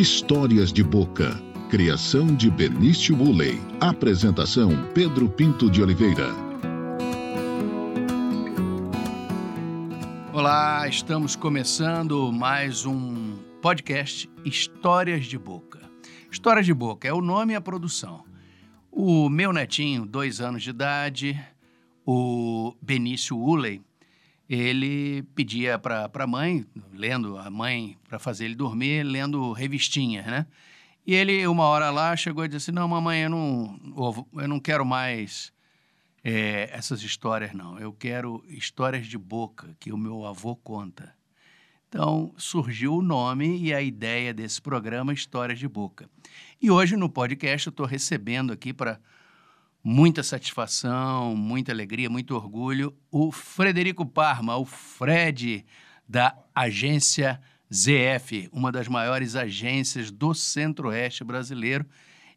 [0.00, 1.42] Histórias de Boca.
[1.68, 3.60] Criação de Benício Buley.
[3.80, 6.28] Apresentação Pedro Pinto de Oliveira.
[10.32, 15.80] Olá, estamos começando mais um podcast Histórias de Boca.
[16.30, 18.24] Histórias de Boca é o nome e a produção.
[18.92, 21.44] O meu netinho, dois anos de idade,
[22.06, 23.82] o Benício Uley,
[24.48, 30.46] ele pedia para a mãe, lendo a mãe para fazer ele dormir, lendo revistinhas, né?
[31.06, 33.80] E ele, uma hora lá, chegou e disse: Não, mamãe, eu não,
[34.34, 35.52] eu não quero mais
[36.22, 37.78] é, essas histórias, não.
[37.78, 41.14] Eu quero histórias de boca que o meu avô conta.
[41.88, 46.08] Então surgiu o nome e a ideia desse programa Histórias de Boca.
[46.60, 49.00] E hoje no podcast eu estou recebendo aqui para
[49.88, 55.64] muita satisfação, muita alegria, muito orgulho, o Frederico Parma, o Fred,
[56.06, 57.40] da agência
[57.72, 61.86] ZF, uma das maiores agências do Centro-Oeste brasileiro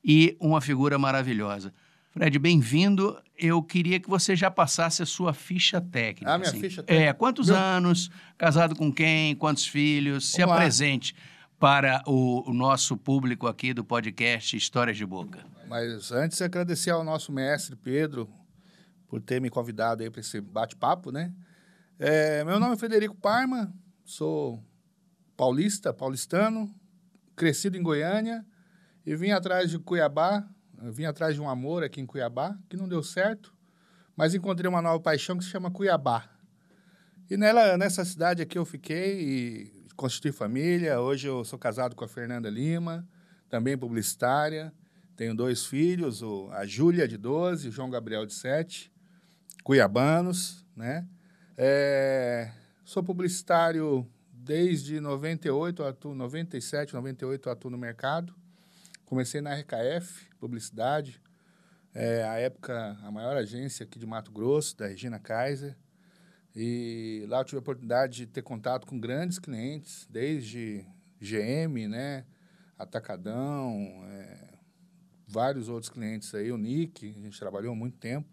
[0.01, 1.73] e uma figura maravilhosa.
[2.11, 3.21] Fred, bem-vindo.
[3.37, 6.33] Eu queria que você já passasse a sua ficha técnica.
[6.33, 6.61] Ah, minha assim.
[6.61, 7.09] ficha técnica.
[7.09, 7.57] É, quantos Meu...
[7.57, 10.31] anos, casado com quem, quantos filhos?
[10.31, 10.55] Se Vamos lá.
[10.55, 11.13] apresente
[11.59, 15.50] para o, o nosso público aqui do podcast Histórias de Boca.
[15.71, 18.29] Mas antes, agradecer ao nosso mestre Pedro
[19.07, 21.33] por ter me convidado aí para esse bate-papo, né?
[21.97, 24.61] É, meu nome é Frederico Parma, sou
[25.37, 26.69] paulista, paulistano,
[27.37, 28.45] crescido em Goiânia
[29.05, 30.45] e vim atrás de Cuiabá,
[30.91, 33.55] vim atrás de um amor aqui em Cuiabá, que não deu certo,
[34.13, 36.29] mas encontrei uma nova paixão que se chama Cuiabá.
[37.29, 40.99] E nela, nessa cidade aqui eu fiquei e constituí família.
[40.99, 43.07] Hoje eu sou casado com a Fernanda Lima,
[43.49, 44.73] também publicitária.
[45.15, 48.91] Tenho dois filhos, o, a Júlia, de 12, e o João Gabriel, de 7,
[49.63, 51.07] cuiabanos, né?
[51.57, 52.51] É,
[52.83, 58.33] sou publicitário desde 98, atuo 97, 98 atuo no mercado.
[59.05, 61.21] Comecei na RKF, publicidade.
[61.93, 65.77] É, a época, a maior agência aqui de Mato Grosso, da Regina Kaiser.
[66.55, 70.85] E lá eu tive a oportunidade de ter contato com grandes clientes, desde
[71.19, 72.25] GM, né?
[72.77, 73.73] Atacadão,
[74.09, 74.50] é,
[75.31, 78.29] vários outros clientes aí, o Nick, a gente trabalhou muito tempo.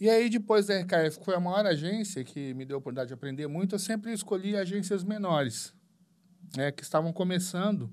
[0.00, 3.08] E aí, depois da RKF, que foi a maior agência que me deu a oportunidade
[3.08, 5.72] de aprender muito, eu sempre escolhi agências menores,
[6.56, 7.92] né, que estavam começando,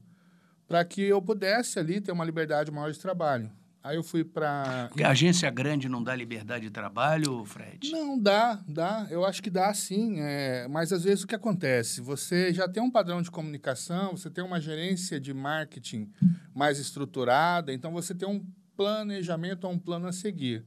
[0.67, 3.51] para que eu pudesse ali ter uma liberdade maior de trabalho.
[3.83, 4.87] Aí eu fui para.
[4.89, 7.91] Porque a agência grande não dá liberdade de trabalho, Fred?
[7.91, 9.07] Não, dá, dá.
[9.09, 10.19] Eu acho que dá sim.
[10.19, 10.67] É...
[10.67, 11.99] Mas às vezes o que acontece?
[11.99, 16.11] Você já tem um padrão de comunicação, você tem uma gerência de marketing
[16.53, 18.45] mais estruturada, então você tem um
[18.77, 20.63] planejamento ou um plano a seguir.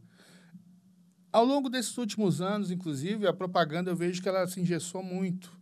[1.33, 5.53] Ao longo desses últimos anos, inclusive, a propaganda eu vejo que ela se engessou muito.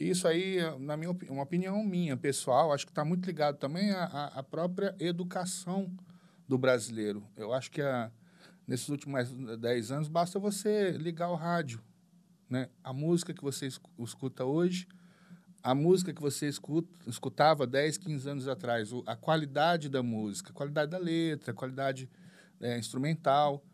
[0.00, 4.32] Isso aí, na minha uma opinião minha, pessoal, acho que está muito ligado também à,
[4.34, 5.90] à própria educação
[6.48, 7.26] do brasileiro.
[7.36, 8.10] Eu acho que a,
[8.66, 11.80] nesses últimos 10 anos basta você ligar o rádio.
[12.48, 12.68] Né?
[12.82, 13.68] A música que você
[13.98, 14.86] escuta hoje,
[15.62, 20.54] a música que você escuta, escutava 10, 15 anos atrás, a qualidade da música, a
[20.54, 22.08] qualidade da letra, a qualidade
[22.60, 23.64] é, instrumental,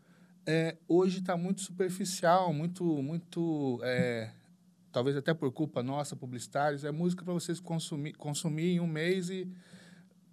[0.45, 4.31] é, hoje está muito superficial, muito, muito é,
[4.91, 9.29] talvez até por culpa nossa, publicitários, é música para vocês consumir, consumir em um mês
[9.29, 9.47] e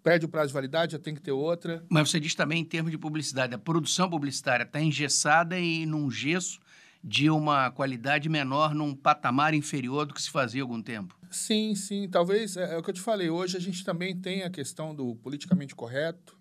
[0.03, 1.84] perde o prazo de validade, já tem que ter outra.
[1.88, 6.11] Mas você diz também em termos de publicidade, a produção publicitária está engessada e num
[6.11, 6.61] gesso
[7.03, 11.19] de uma qualidade menor, num patamar inferior do que se fazia há algum tempo.
[11.31, 12.09] Sim, sim.
[12.09, 14.94] Talvez, é, é o que eu te falei, hoje a gente também tem a questão
[14.94, 16.39] do politicamente correto,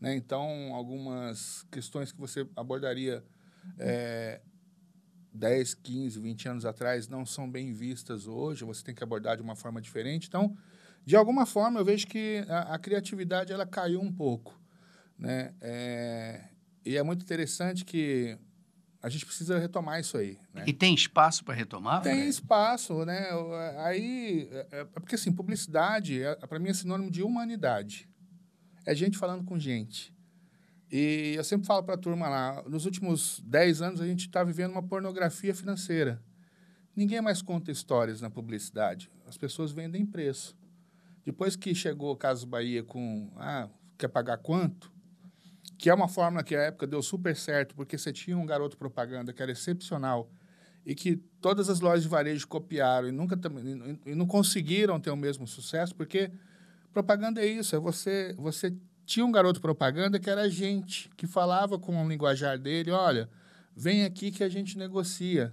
[0.00, 0.14] né?
[0.14, 3.24] então algumas questões que você abordaria
[3.78, 4.40] é,
[5.32, 9.42] 10, 15, 20 anos atrás não são bem vistas hoje, você tem que abordar de
[9.42, 10.28] uma forma diferente.
[10.28, 10.56] Então,
[11.04, 14.60] de alguma forma, eu vejo que a, a criatividade ela caiu um pouco.
[15.18, 15.54] Né?
[15.60, 16.44] É,
[16.84, 18.38] e é muito interessante que
[19.02, 20.38] a gente precisa retomar isso aí.
[20.54, 20.64] Né?
[20.66, 22.02] E tem espaço para retomar?
[22.02, 22.28] Tem Fred?
[22.28, 23.28] espaço, né?
[23.78, 28.08] Aí, é, é porque assim, publicidade, é, para mim, é sinônimo de humanidade.
[28.86, 30.14] É gente falando com gente.
[30.90, 34.44] E eu sempre falo para a turma lá, nos últimos 10 anos a gente está
[34.44, 36.22] vivendo uma pornografia financeira.
[36.94, 39.08] Ninguém mais conta histórias na publicidade.
[39.26, 40.54] As pessoas vendem preço.
[41.24, 44.90] Depois que chegou o Caso Bahia com, ah, quer pagar quanto?
[45.78, 48.76] Que é uma fórmula que à época deu super certo, porque você tinha um garoto
[48.76, 50.30] propaganda que era excepcional
[50.84, 53.38] e que todas as lojas de varejo copiaram e nunca
[54.04, 56.30] e não conseguiram ter o mesmo sucesso, porque
[56.92, 58.74] propaganda é isso, é você você
[59.04, 63.28] tinha um garoto propaganda que era gente, que falava com o linguajar dele, olha,
[63.76, 65.52] vem aqui que a gente negocia.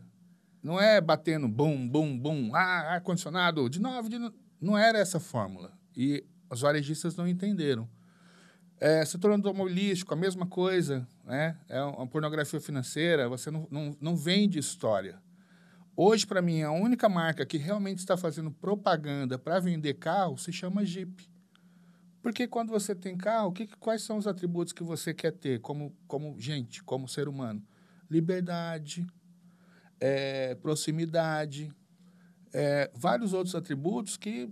[0.61, 4.35] Não é batendo bum, bum, bum, ah, ar-condicionado, de novo, de novo.
[4.59, 5.71] Não era essa fórmula.
[5.95, 7.89] E os varejistas não entenderam.
[8.79, 11.57] É, setor automobilístico, a mesma coisa, né?
[11.67, 15.21] É uma pornografia financeira, você não, não, não vende história.
[15.95, 20.53] Hoje, para mim, a única marca que realmente está fazendo propaganda para vender carro se
[20.53, 21.29] chama Jeep.
[22.21, 25.93] Porque quando você tem carro, que, quais são os atributos que você quer ter como,
[26.07, 27.61] como gente, como ser humano?
[28.09, 29.05] Liberdade,
[29.99, 31.69] é, proximidade,
[32.53, 34.49] é, vários outros atributos que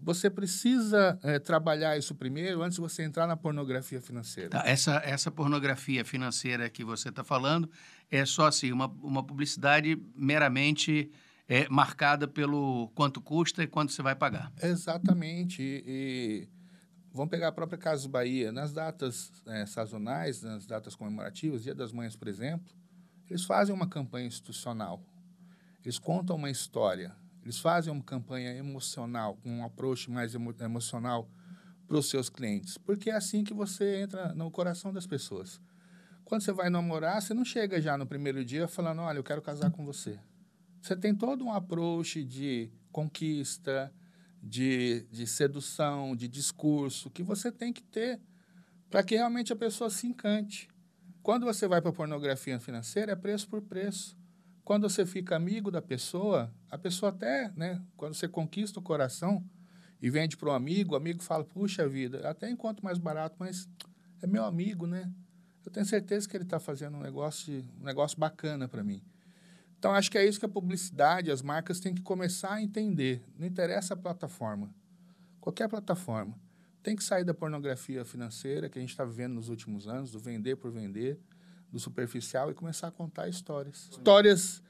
[0.00, 4.50] você precisa é, trabalhar isso primeiro antes de você entrar na pornografia financeira.
[4.50, 7.68] Tá, essa, essa pornografia financeira que você está falando
[8.10, 11.10] é só assim, uma, uma publicidade meramente
[11.48, 14.52] é, marcada pelo quanto custa e quanto você vai pagar.
[14.62, 15.62] Exatamente.
[15.62, 16.48] E, e
[17.12, 18.52] vamos pegar a própria Casa Bahia.
[18.52, 22.72] Nas datas é, sazonais, nas datas comemorativas, Dia das Mães, por exemplo,
[23.28, 25.02] eles fazem uma campanha institucional.
[25.84, 27.14] Eles contam uma história
[27.46, 31.30] eles fazem uma campanha emocional, um approach mais emo emocional
[31.86, 35.60] para os seus clientes, porque é assim que você entra no coração das pessoas.
[36.24, 39.40] Quando você vai namorar, você não chega já no primeiro dia falando, olha, eu quero
[39.40, 40.18] casar com você.
[40.82, 43.94] Você tem todo um approach de conquista,
[44.42, 48.20] de, de sedução, de discurso, que você tem que ter
[48.90, 50.66] para que realmente a pessoa se encante.
[51.22, 54.18] Quando você vai para a pornografia financeira, é preço por preço.
[54.66, 59.48] Quando você fica amigo da pessoa, a pessoa até, né, quando você conquista o coração
[60.02, 63.68] e vende para um amigo, o amigo fala, puxa vida, até enquanto mais barato, mas
[64.20, 65.08] é meu amigo, né?
[65.64, 69.00] Eu tenho certeza que ele está fazendo um negócio, um negócio bacana para mim.
[69.78, 73.22] Então, acho que é isso que a publicidade, as marcas têm que começar a entender.
[73.38, 74.74] Não interessa a plataforma.
[75.40, 76.36] Qualquer plataforma.
[76.82, 80.18] Tem que sair da pornografia financeira que a gente está vivendo nos últimos anos, do
[80.18, 81.20] vender por vender,
[81.76, 83.88] do superficial e começar a contar histórias.
[83.90, 84.62] Histórias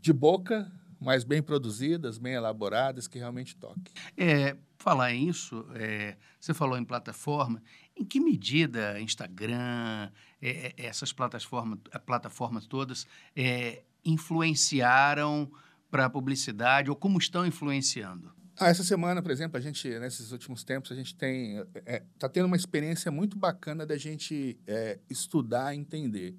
[0.00, 0.70] de boca,
[1.00, 3.92] mas bem produzidas, bem elaboradas, que realmente toquem.
[4.16, 7.62] É, falar isso, é, você falou em plataforma,
[7.96, 10.10] em que medida Instagram,
[10.40, 15.50] é, é essas plataformas, plataformas todas, é, influenciaram
[15.90, 18.32] para a publicidade ou como estão influenciando?
[18.58, 22.02] Ah, essa semana, por exemplo, a gente, nesses últimos tempos, a gente tem, está é,
[22.18, 26.36] tá tendo uma experiência muito bacana da gente é, estudar e entender.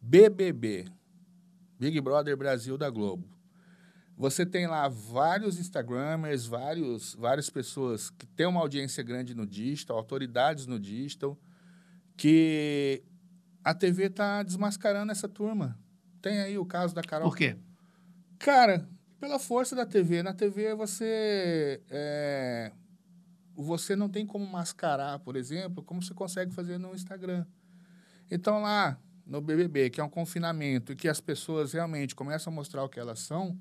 [0.00, 0.86] BBB,
[1.78, 3.34] Big Brother Brasil da Globo.
[4.16, 9.96] Você tem lá vários Instagramers, vários, várias pessoas que têm uma audiência grande no digital,
[9.96, 11.38] autoridades no digital,
[12.16, 13.02] que
[13.62, 15.78] a TV está desmascarando essa turma.
[16.22, 17.28] Tem aí o caso da Carol.
[17.28, 17.56] Por quê?
[18.38, 18.88] Cara,
[19.24, 20.22] pela força da TV.
[20.22, 22.70] Na TV você é,
[23.56, 27.46] você não tem como mascarar, por exemplo, como você consegue fazer no Instagram.
[28.30, 32.54] Então lá no BBB, que é um confinamento e que as pessoas realmente começam a
[32.54, 33.58] mostrar o que elas são,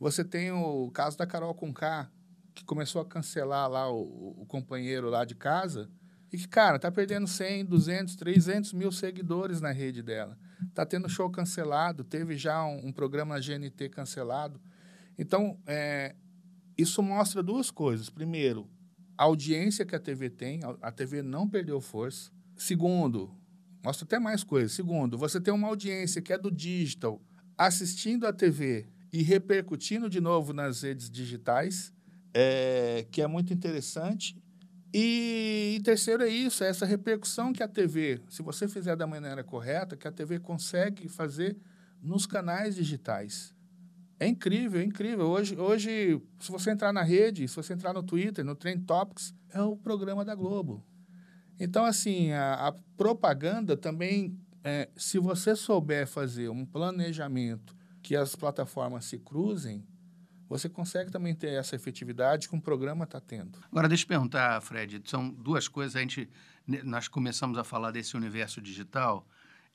[0.00, 2.10] você tem o caso da Carol Conká,
[2.52, 5.88] que começou a cancelar lá o, o companheiro lá de casa
[6.32, 10.36] e que, cara, tá perdendo 100, 200, 300 mil seguidores na rede dela.
[10.74, 14.60] Tá tendo show cancelado, teve já um, um programa na GNT cancelado.
[15.18, 16.14] Então, é,
[16.76, 18.08] isso mostra duas coisas.
[18.08, 18.68] Primeiro,
[19.16, 22.30] a audiência que a TV tem, a TV não perdeu força.
[22.56, 23.34] Segundo,
[23.84, 24.72] mostra até mais coisas.
[24.72, 27.20] Segundo, você tem uma audiência que é do digital
[27.58, 31.92] assistindo a TV e repercutindo de novo nas redes digitais,
[32.32, 34.40] é, que é muito interessante.
[34.94, 39.06] E, e, terceiro é isso, é essa repercussão que a TV, se você fizer da
[39.06, 41.56] maneira correta, que a TV consegue fazer
[42.00, 43.52] nos canais digitais.
[44.20, 45.26] É incrível, é incrível.
[45.26, 49.34] Hoje, hoje, se você entrar na rede, se você entrar no Twitter, no Trend Topics,
[49.50, 50.84] é o programa da Globo.
[51.58, 58.34] Então, assim, a, a propaganda também, é, se você souber fazer um planejamento que as
[58.34, 59.86] plataformas se cruzem,
[60.48, 63.58] você consegue também ter essa efetividade que um programa está tendo.
[63.70, 65.94] Agora, deixa eu perguntar, Fred, são duas coisas.
[65.94, 66.28] A gente,
[66.84, 69.26] nós começamos a falar desse universo digital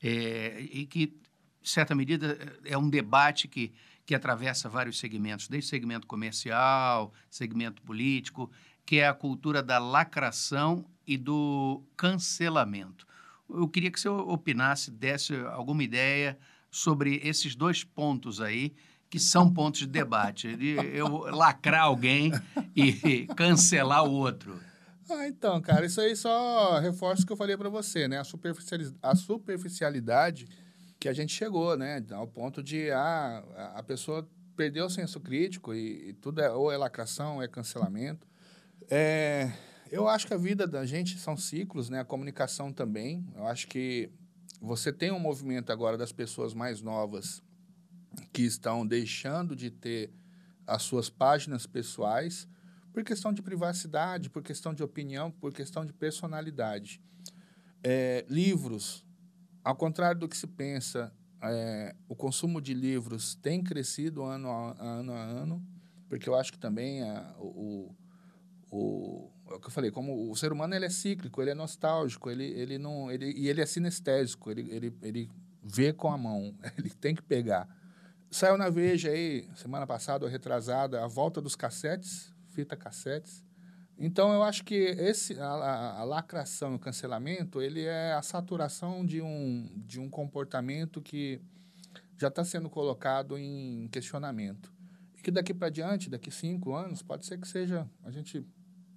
[0.02, 1.16] é, e que,
[1.64, 3.72] em certa medida, é um debate que
[4.06, 8.50] que atravessa vários segmentos, desde segmento comercial, segmento político,
[8.84, 13.06] que é a cultura da lacração e do cancelamento.
[13.48, 16.38] Eu queria que você opinasse, desse alguma ideia
[16.70, 18.74] sobre esses dois pontos aí,
[19.08, 20.56] que são pontos de debate.
[20.56, 22.32] De eu lacrar alguém
[22.74, 24.58] e cancelar o outro.
[25.08, 28.18] Ah, então, cara, isso aí só reforça o que eu falei para você, né?
[28.18, 30.48] A, superficialidade, a superficialidade
[31.04, 32.02] que a gente chegou, né?
[32.12, 36.72] Ao ponto de ah, a pessoa perdeu o senso crítico e, e tudo é ou
[36.72, 38.26] é lacração ou é cancelamento.
[38.88, 39.52] É,
[39.90, 42.00] eu acho que a vida da gente são ciclos, né?
[42.00, 43.22] A comunicação também.
[43.36, 44.10] Eu acho que
[44.62, 47.42] você tem um movimento agora das pessoas mais novas
[48.32, 50.10] que estão deixando de ter
[50.66, 52.48] as suas páginas pessoais
[52.94, 57.02] por questão de privacidade, por questão de opinião, por questão de personalidade.
[57.82, 59.04] É, livros,
[59.64, 64.76] ao contrário do que se pensa, é, o consumo de livros tem crescido ano a
[64.78, 65.74] ano, a ano
[66.08, 67.94] porque eu acho que também a, o,
[68.70, 71.54] o, é o que eu falei, como o ser humano ele é cíclico, ele é
[71.54, 75.30] nostálgico, ele, ele não, ele, e ele é sinestésico, ele, ele, ele
[75.62, 77.68] vê com a mão, ele tem que pegar.
[78.30, 83.43] Saiu na Veja aí, semana passada retrasada, a volta dos cassetes, fita cassetes.
[83.98, 88.22] Então, eu acho que esse, a, a, a lacração e o cancelamento, ele é a
[88.22, 91.40] saturação de um, de um comportamento que
[92.16, 94.74] já está sendo colocado em questionamento
[95.24, 98.46] que daqui para diante, daqui cinco anos, pode ser que seja a gente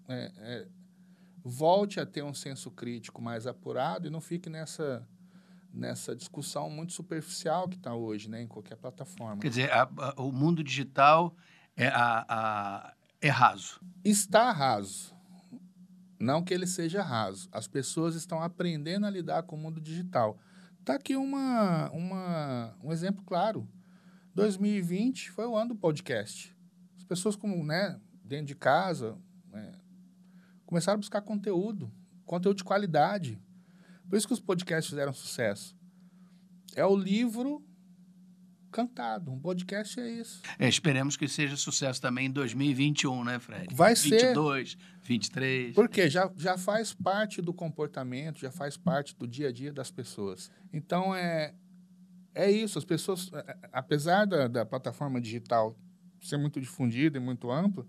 [0.09, 0.67] é, é,
[1.41, 5.07] volte a ter um senso crítico mais apurado e não fique nessa
[5.73, 9.39] nessa discussão muito superficial que está hoje, né, em qualquer plataforma.
[9.39, 11.35] Quer dizer, a, a, o mundo digital
[11.75, 13.81] é, a, é raso.
[14.03, 15.15] Está raso.
[16.19, 17.47] Não que ele seja raso.
[17.51, 20.39] As pessoas estão aprendendo a lidar com o mundo digital.
[20.79, 23.67] Está aqui uma, uma, um exemplo claro.
[24.33, 26.55] 2020 foi o ano do podcast.
[26.95, 29.17] As pessoas, como, né, dentro de casa,
[29.51, 29.73] né,
[30.65, 31.91] começaram a buscar conteúdo,
[32.25, 33.41] conteúdo de qualidade.
[34.07, 35.75] Por isso que os podcasts fizeram sucesso.
[36.75, 37.63] É o livro
[38.71, 39.31] cantado.
[39.31, 40.41] Um podcast é isso.
[40.59, 43.73] É, esperemos que seja sucesso também em 2021, né, Fred?
[43.73, 44.27] Vai 22, ser.
[44.27, 45.75] 22, 23.
[45.75, 49.91] Porque já, já faz parte do comportamento, já faz parte do dia a dia das
[49.91, 50.51] pessoas.
[50.71, 51.53] Então, é,
[52.33, 55.75] é isso, as pessoas, é, é, apesar da, da plataforma digital
[56.21, 57.85] ser muito difundida e muito ampla,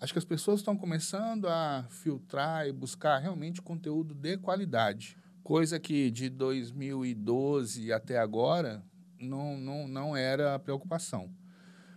[0.00, 5.78] acho que as pessoas estão começando a filtrar e buscar realmente conteúdo de qualidade, coisa
[5.78, 8.84] que de 2012 até agora
[9.20, 11.30] não, não, não era a preocupação.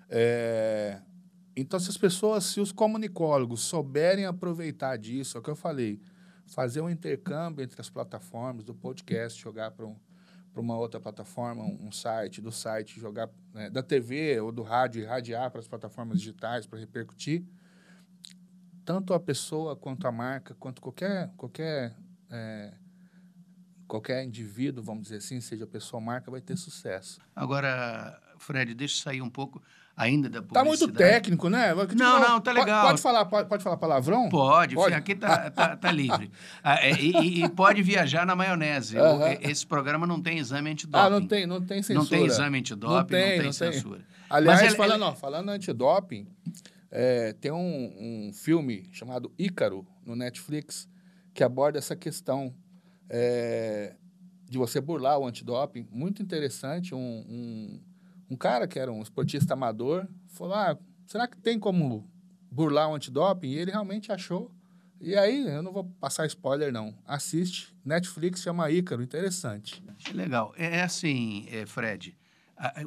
[0.09, 0.99] É,
[1.55, 6.01] então, se as pessoas, se os comunicólogos souberem aproveitar disso, é o que eu falei,
[6.47, 9.95] fazer um intercâmbio entre as plataformas do podcast, jogar para um
[10.59, 15.05] uma outra plataforma, um site, do site jogar né, da TV ou do rádio e
[15.05, 17.43] radiar para as plataformas digitais para repercutir,
[18.83, 21.95] tanto a pessoa quanto a marca, quanto qualquer qualquer
[22.29, 22.73] é,
[23.89, 27.19] qualquer indivíduo, vamos dizer assim, seja pessoa ou marca, vai ter sucesso.
[27.35, 29.61] Agora, Fred, deixa eu sair um pouco
[29.97, 30.79] ainda da publicidade.
[30.79, 31.73] Tá muito técnico, né?
[31.95, 32.83] Não, não, tá legal.
[32.83, 34.29] Pode, pode falar, pode, pode, falar palavrão?
[34.29, 34.93] Pode, pode.
[34.93, 36.31] aqui tá, tá, tá livre.
[36.63, 38.95] Ah, é, e, e, pode viajar na maionese.
[39.41, 41.05] Esse programa não tem exame antidoping.
[41.05, 41.99] Ah, não tem, não tem censura.
[41.99, 44.01] Não tem exame antidoping, não tem, não tem censura.
[44.29, 45.11] Aliás, ele, falando, ele...
[45.11, 46.27] Ó, falando antidoping,
[46.91, 50.87] é, tem um, um filme chamado Ícaro, no Netflix,
[51.33, 52.53] que aborda essa questão
[53.09, 53.95] é,
[54.47, 55.87] de você burlar o antidoping.
[55.91, 57.79] Muito interessante, um, um
[58.29, 62.07] um cara que era um esportista amador falou: ah, será que tem como
[62.51, 63.47] burlar o antidoping?
[63.47, 64.51] E ele realmente achou.
[65.01, 66.93] E aí, eu não vou passar spoiler, não.
[67.05, 67.73] Assiste.
[67.85, 69.01] Netflix chama Ícaro.
[69.01, 69.81] Interessante.
[70.13, 70.53] Legal.
[70.57, 72.17] É, é assim, é, Fred.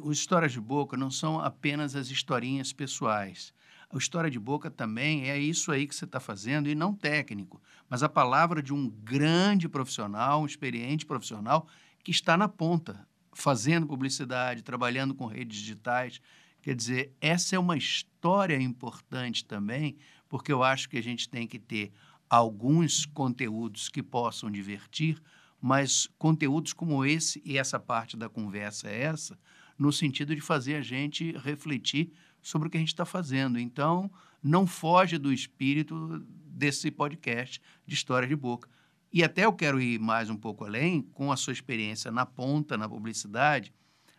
[0.03, 3.51] Os histórias de boca não são apenas as historinhas pessoais.
[3.93, 7.61] A história de boca também é isso aí que você está fazendo, e não técnico,
[7.87, 11.67] mas a palavra de um grande profissional, um experiente profissional
[12.03, 16.19] que está na ponta, fazendo publicidade, trabalhando com redes digitais.
[16.63, 19.95] Quer dizer, essa é uma história importante também,
[20.27, 21.93] porque eu acho que a gente tem que ter
[22.27, 25.21] alguns conteúdos que possam divertir,
[25.61, 29.37] mas conteúdos como esse, e essa parte da conversa é essa,
[29.77, 32.11] no sentido de fazer a gente refletir
[32.43, 33.57] sobre o que a gente está fazendo.
[33.57, 34.11] Então,
[34.43, 38.69] não foge do espírito desse podcast de História de Boca.
[39.11, 42.77] E até eu quero ir mais um pouco além, com a sua experiência na ponta,
[42.77, 43.73] na publicidade.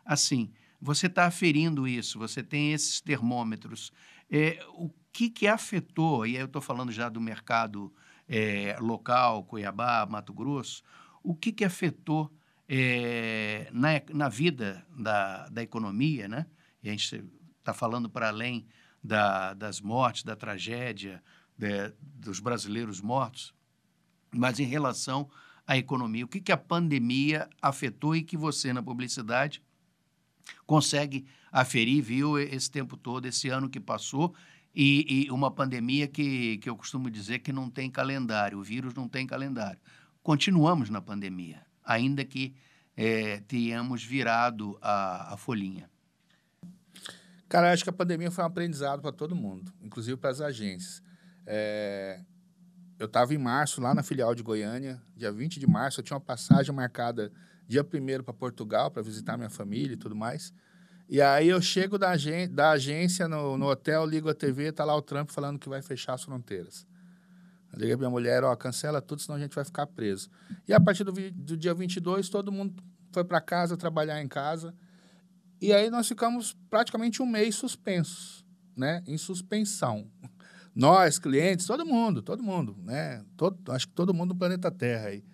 [0.04, 0.50] Assim,
[0.80, 3.92] você está aferindo isso, você tem esses termômetros.
[4.30, 7.92] É, o que, que afetou, e aí eu estou falando já do mercado
[8.28, 10.82] é, local, Cuiabá, Mato Grosso,
[11.22, 12.32] o que, que afetou
[12.68, 16.46] é, na, na vida da, da economia, né?
[16.82, 17.24] E a gente
[17.64, 18.66] está falando para além
[19.02, 21.22] da, das mortes, da tragédia,
[21.56, 23.54] de, dos brasileiros mortos,
[24.30, 25.28] mas em relação
[25.66, 26.24] à economia.
[26.24, 29.62] O que, que a pandemia afetou e que você, na publicidade,
[30.66, 34.34] consegue aferir, viu esse tempo todo, esse ano que passou,
[34.74, 38.92] e, e, uma pandemia que, que eu costumo dizer que não tem calendário, o vírus
[38.92, 39.78] não tem calendário.
[40.20, 42.52] Continuamos na pandemia, ainda que
[42.96, 45.88] é, tenhamos virado a, a folhinha.
[47.48, 51.02] Cara, acho que a pandemia foi um aprendizado para todo mundo, inclusive para as agências.
[51.46, 52.20] É,
[52.98, 56.16] eu estava em março, lá na filial de Goiânia, dia 20 de março, eu tinha
[56.16, 57.30] uma passagem marcada
[57.66, 60.52] dia 1 para Portugal, para visitar minha família e tudo mais.
[61.08, 64.84] E aí eu chego da, agen da agência no, no hotel, ligo a TV, tá
[64.84, 66.86] lá o Trump falando que vai fechar as fronteiras.
[67.72, 70.30] Eu liguei minha mulher, ó, cancela tudo, senão a gente vai ficar preso.
[70.66, 72.82] E a partir do, do dia 22, todo mundo
[73.12, 74.74] foi para casa, trabalhar em casa.
[75.64, 78.44] E aí nós ficamos praticamente um mês suspensos,
[78.76, 79.02] né?
[79.06, 80.06] Em suspensão.
[80.76, 83.24] Nós, clientes, todo mundo, todo mundo, né?
[83.34, 85.24] Todo, acho que todo mundo do planeta Terra aí.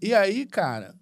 [0.00, 0.94] E aí, cara,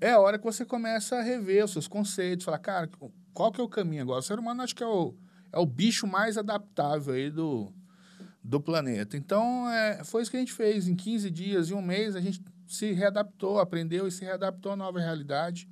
[0.00, 2.90] é a hora que você começa a rever os seus conceitos, falar, cara,
[3.32, 4.18] qual que é o caminho agora?
[4.18, 5.14] O ser humano acho que é o,
[5.52, 7.72] é o bicho mais adaptável aí do,
[8.42, 9.16] do planeta.
[9.16, 10.88] Então, é, foi isso que a gente fez.
[10.88, 14.76] Em 15 dias, em um mês, a gente se readaptou, aprendeu e se readaptou à
[14.76, 15.68] nova realidade.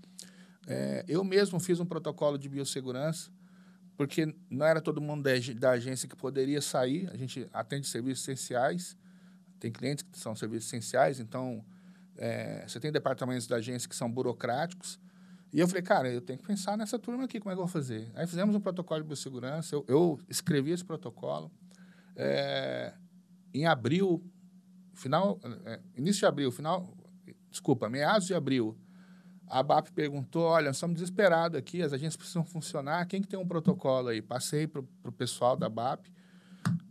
[0.66, 3.30] É, eu mesmo fiz um protocolo de biossegurança,
[3.96, 5.22] porque não era todo mundo
[5.58, 7.08] da, agência que poderia sair.
[7.12, 8.96] A gente atende serviços essenciais,
[9.58, 11.64] tem clientes que são serviços essenciais, então
[12.16, 14.98] é, você tem departamentos da agência que são burocráticos.
[15.52, 17.66] E eu falei, cara, eu tenho que pensar nessa turma aqui, como é que eu
[17.66, 18.10] vou fazer?
[18.14, 21.50] Aí fizemos um protocolo de biossegurança, eu, eu escrevi esse protocolo.
[22.16, 22.94] É,
[23.52, 24.24] em abril,
[24.94, 26.96] final, é, início de abril, final,
[27.50, 28.78] desculpa, meados de abril,
[29.50, 33.46] a BAP perguntou, olha, estamos desesperados aqui, as agências precisam funcionar, quem que tem um
[33.46, 34.22] protocolo aí?
[34.22, 36.06] Passei para o pessoal da BAP,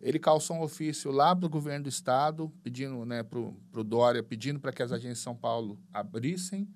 [0.01, 4.21] ele calçou um ofício lá para o governo do estado, pedindo, né, para o Dória,
[4.21, 6.67] pedindo para que as agências de São Paulo abrissem.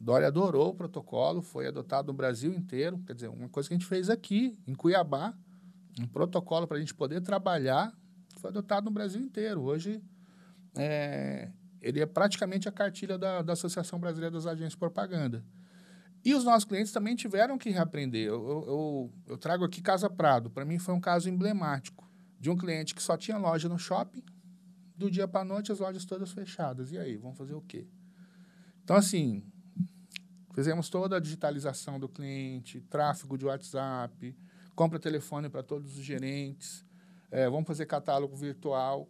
[0.00, 3.78] Dória adorou o protocolo, foi adotado no Brasil inteiro, quer dizer, uma coisa que a
[3.78, 5.32] gente fez aqui, em Cuiabá,
[6.00, 7.92] um protocolo para a gente poder trabalhar,
[8.38, 9.62] foi adotado no Brasil inteiro.
[9.62, 10.02] Hoje,
[10.74, 11.52] é,
[11.82, 15.44] ele é praticamente a cartilha da, da Associação Brasileira das Agências de Propaganda.
[16.24, 18.28] E os nossos clientes também tiveram que reaprender.
[18.28, 20.48] Eu, eu, eu, eu trago aqui Casa Prado.
[20.48, 22.08] Para mim, foi um caso emblemático
[22.38, 24.22] de um cliente que só tinha loja no shopping.
[24.96, 26.92] Do dia para a noite, as lojas todas fechadas.
[26.92, 27.88] E aí, vamos fazer o quê?
[28.84, 29.44] Então, assim,
[30.54, 34.36] fizemos toda a digitalização do cliente, tráfego de WhatsApp,
[34.76, 36.84] compra telefone para todos os gerentes,
[37.32, 39.08] é, vamos fazer catálogo virtual.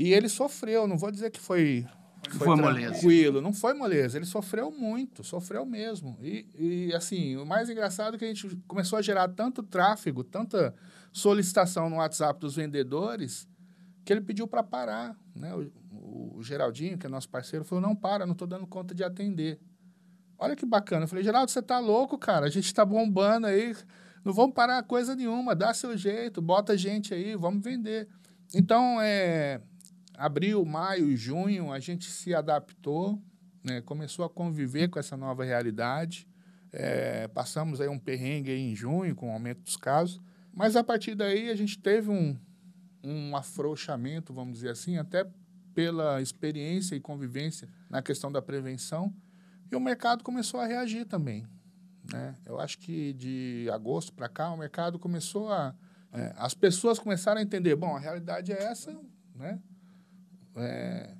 [0.00, 1.84] E ele sofreu, não vou dizer que foi,
[2.30, 6.16] foi, foi tranquilo, não foi moleza, ele sofreu muito, sofreu mesmo.
[6.22, 6.48] E,
[6.88, 10.74] e, assim, o mais engraçado é que a gente começou a gerar tanto tráfego, tanta
[11.12, 13.46] solicitação no WhatsApp dos vendedores,
[14.02, 15.14] que ele pediu para parar.
[15.36, 15.54] Né?
[15.54, 19.04] O, o, Geraldinho, que é nosso parceiro, falou: não para, não estou dando conta de
[19.04, 19.60] atender.
[20.38, 21.04] Olha que bacana.
[21.04, 22.46] Eu falei, Geraldo, você tá louco, cara?
[22.46, 23.76] A gente está bombando aí.
[24.24, 28.08] Não vamos parar coisa nenhuma, dá seu jeito, bota gente aí, vamos vender.
[28.54, 29.60] Então, é,
[30.20, 33.18] abril, maio, junho, a gente se adaptou,
[33.64, 36.28] né, começou a conviver com essa nova realidade.
[36.70, 40.20] É, passamos aí um perrengue aí em junho, com o aumento dos casos,
[40.52, 42.38] mas a partir daí a gente teve um,
[43.02, 45.26] um afrouxamento, vamos dizer assim, até
[45.74, 49.14] pela experiência e convivência na questão da prevenção,
[49.72, 51.46] e o mercado começou a reagir também.
[52.12, 52.36] Né?
[52.44, 55.74] Eu acho que de agosto para cá o mercado começou a.
[56.12, 58.94] É, as pessoas começaram a entender: bom, a realidade é essa,
[59.34, 59.60] né?
[60.56, 61.14] É,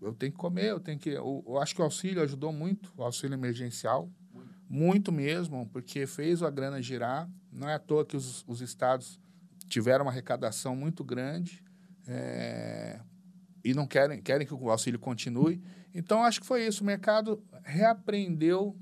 [0.00, 1.10] eu tenho que comer, eu tenho que.
[1.10, 6.06] Eu, eu, acho que o auxílio ajudou muito, o auxílio emergencial, muito, muito mesmo, porque
[6.06, 7.28] fez a grana girar.
[7.50, 9.20] Não é à toa que os, os estados
[9.68, 11.62] tiveram uma arrecadação muito grande
[12.06, 13.00] é,
[13.64, 15.62] e não querem, querem que o auxílio continue.
[15.94, 16.82] Então, acho que foi isso.
[16.82, 18.76] O mercado reaprendeu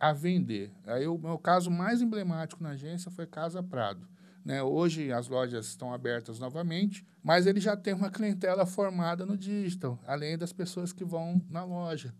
[0.00, 0.72] a vender.
[0.86, 4.08] Aí o meu caso mais emblemático na agência foi Casa Prado.
[4.48, 4.62] Né?
[4.62, 10.02] Hoje as lojas estão abertas novamente, mas ele já tem uma clientela formada no digital,
[10.06, 12.14] além das pessoas que vão na loja.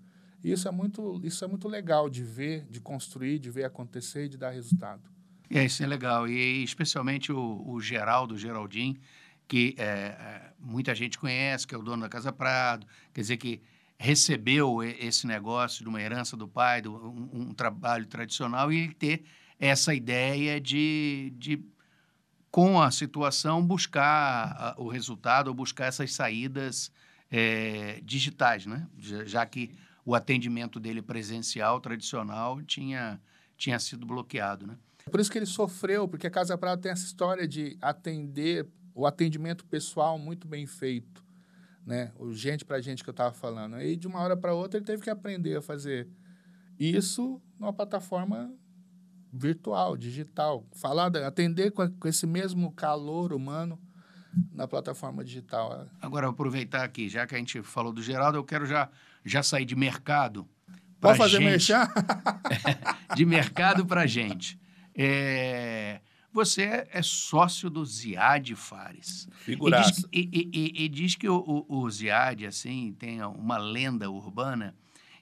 [0.45, 4.29] Isso é muito, isso é muito legal de ver, de construir, de ver acontecer e
[4.29, 5.01] de dar resultado.
[5.49, 6.29] É, isso é legal.
[6.29, 8.99] E especialmente o, o Geraldo, o Geraldinho,
[9.49, 13.38] que é, é muita gente conhece, que é o dono da Casa Prado, quer dizer
[13.38, 13.62] que
[13.99, 18.93] recebeu esse negócio de uma herança do pai, de um, um trabalho tradicional, e ele
[18.93, 19.25] ter
[19.59, 21.64] essa ideia de, de
[22.51, 26.91] com a situação, buscar o resultado ou buscar essas saídas
[27.31, 28.87] é, digitais, né?
[28.99, 33.21] Já, que o atendimento dele presencial, tradicional, tinha,
[33.57, 34.77] tinha sido bloqueado, né?
[35.11, 39.07] Por isso que ele sofreu, porque a Casa Prata tem essa história de atender o
[39.07, 41.29] atendimento pessoal muito bem feito
[41.89, 42.13] né?
[42.19, 43.77] O gente para gente que eu estava falando.
[43.77, 46.07] Aí, de uma hora para outra, ele teve que aprender a fazer
[46.79, 48.55] isso numa plataforma
[49.33, 50.67] virtual, digital.
[50.73, 53.79] Falar, atender com, com esse mesmo calor humano
[54.53, 55.87] na plataforma digital.
[56.01, 58.88] Agora, aproveitar aqui, já que a gente falou do Geraldo, eu quero já,
[59.25, 60.47] já sair de mercado.
[61.01, 61.45] Pode fazer gente.
[61.45, 61.88] merchan?
[63.14, 64.59] de mercado para gente.
[64.95, 66.01] É,
[66.33, 69.29] você é sócio do Ziad Fares.
[69.33, 70.09] Figuraça.
[70.12, 71.37] E diz, e, e, e diz que o,
[71.69, 74.75] o, o, Ziad, assim, tem uma lenda urbana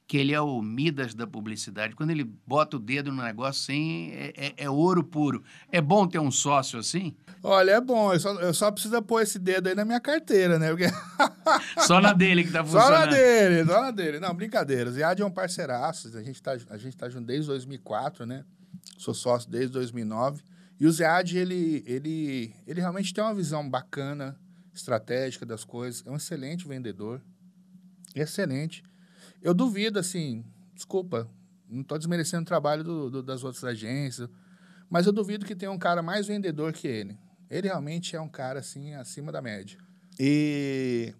[0.06, 1.96] que ele é o Midas da publicidade.
[1.96, 5.42] Quando ele bota o dedo no negócio assim, é, é, é ouro puro.
[5.70, 7.16] É bom ter um sócio assim?
[7.42, 8.12] Olha, é bom.
[8.12, 10.70] Eu só, eu só preciso pôr esse dedo aí na minha carteira, né?
[10.70, 10.86] Porque...
[11.84, 12.88] só na dele que tá funcionando.
[12.88, 14.20] Só na dele, só na dele.
[14.20, 14.88] Não, brincadeira.
[14.88, 16.16] O Ziad é um parceiraço.
[16.16, 18.44] A gente tá, a gente tá junto desde 2004, né?
[18.98, 20.40] Sou sócio desde 2009.
[20.78, 24.38] E o Ziad, ele, ele, ele realmente tem uma visão bacana,
[24.72, 26.04] estratégica das coisas.
[26.06, 27.20] É um excelente vendedor.
[28.14, 28.84] Excelente.
[29.46, 31.30] Eu duvido, assim, desculpa,
[31.70, 34.28] não estou desmerecendo o trabalho do, do, das outras agências,
[34.90, 37.16] mas eu duvido que tenha um cara mais vendedor que ele.
[37.48, 39.78] Ele realmente é um cara, assim, acima da média.
[40.18, 41.14] E,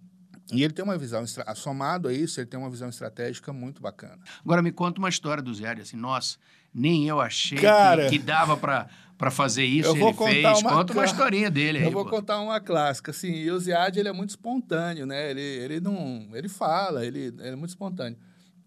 [0.52, 4.18] e ele tem uma visão, somado a isso, ele tem uma visão estratégica muito bacana.
[4.44, 6.36] Agora, me conta uma história do Zé, assim, nossa,
[6.74, 10.61] nem eu achei cara, que, que dava para para fazer isso, eu vou ele fez.
[10.61, 11.85] Uma Conta uma historinha dele aí.
[11.85, 12.11] Eu vou pô.
[12.11, 13.11] contar uma clássica.
[13.11, 15.31] Assim, e o Ziad, ele é muito espontâneo, né?
[15.31, 16.29] Ele, ele não...
[16.35, 18.18] Ele fala, ele, ele é muito espontâneo.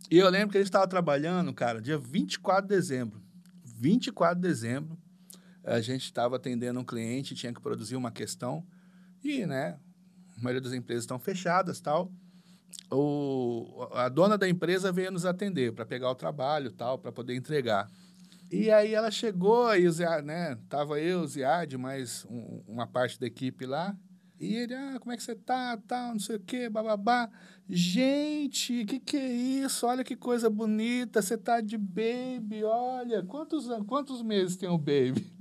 [0.10, 3.22] E eu lembro que ele estava trabalhando, cara, dia 24 de dezembro.
[3.64, 4.98] 24 de dezembro,
[5.64, 8.66] a gente estava atendendo um cliente, tinha que produzir uma questão.
[9.24, 9.78] E, né,
[10.36, 12.12] a maioria das empresas estão fechadas tal.
[12.92, 17.36] O, a dona da empresa veio nos atender para pegar o trabalho tal, para poder
[17.36, 17.90] entregar.
[18.52, 20.58] E aí ela chegou, e o Ziad, né?
[20.68, 23.96] Tava eu, o Ziad, mais um, uma parte da equipe lá.
[24.40, 27.30] E ele, ah, como é que você tá, tal, não sei o quê, bababá.
[27.70, 29.86] Gente, que que é isso?
[29.86, 33.22] Olha que coisa bonita, você tá de baby, olha.
[33.22, 35.32] Quantos, quantos meses tem o baby?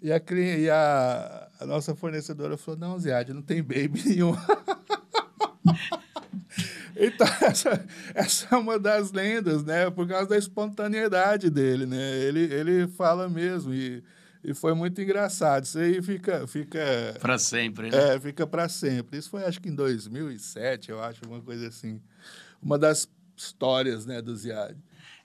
[0.00, 4.32] E a, e a, a nossa fornecedora falou, não, Ziad, não tem baby nenhum.
[6.98, 9.88] Então, essa, essa é uma das lendas, né?
[9.88, 12.18] Por causa da espontaneidade dele, né?
[12.18, 14.02] Ele, ele fala mesmo e,
[14.42, 15.64] e foi muito engraçado.
[15.64, 16.46] Isso aí fica...
[16.48, 16.80] fica
[17.20, 18.14] para sempre, né?
[18.14, 19.18] É, fica para sempre.
[19.18, 22.02] Isso foi, acho que em 2007, eu acho, uma coisa assim.
[22.60, 24.76] Uma das histórias, né, do Ziad.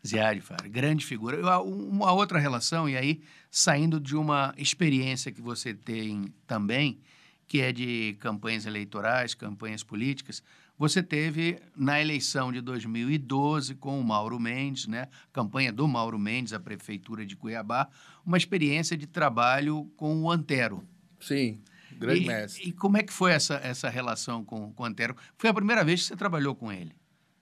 [0.06, 1.40] Ziad, Fara, grande figura.
[1.64, 7.00] Uma outra relação, e aí, saindo de uma experiência que você tem também,
[7.48, 10.44] que é de campanhas eleitorais, campanhas políticas,
[10.84, 15.08] você teve na eleição de 2012 com o Mauro Mendes, né?
[15.32, 17.88] Campanha do Mauro Mendes, a prefeitura de Cuiabá,
[18.26, 20.84] uma experiência de trabalho com o Antero.
[21.22, 21.62] Sim,
[21.98, 22.67] grande e, mestre.
[22.67, 25.15] E como é que foi essa, essa relação com, com o Antero?
[25.38, 26.93] Foi a primeira vez que você trabalhou com ele?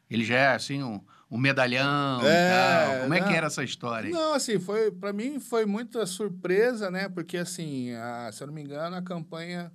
[0.08, 1.02] Ele já é assim um,
[1.32, 3.02] um medalhão é, e tal.
[3.02, 4.06] Como é que era essa história?
[4.06, 4.14] Aí?
[4.14, 7.10] Não, assim, foi para mim foi muita surpresa, né?
[7.10, 9.72] Porque assim, a, se eu não me engano, a campanha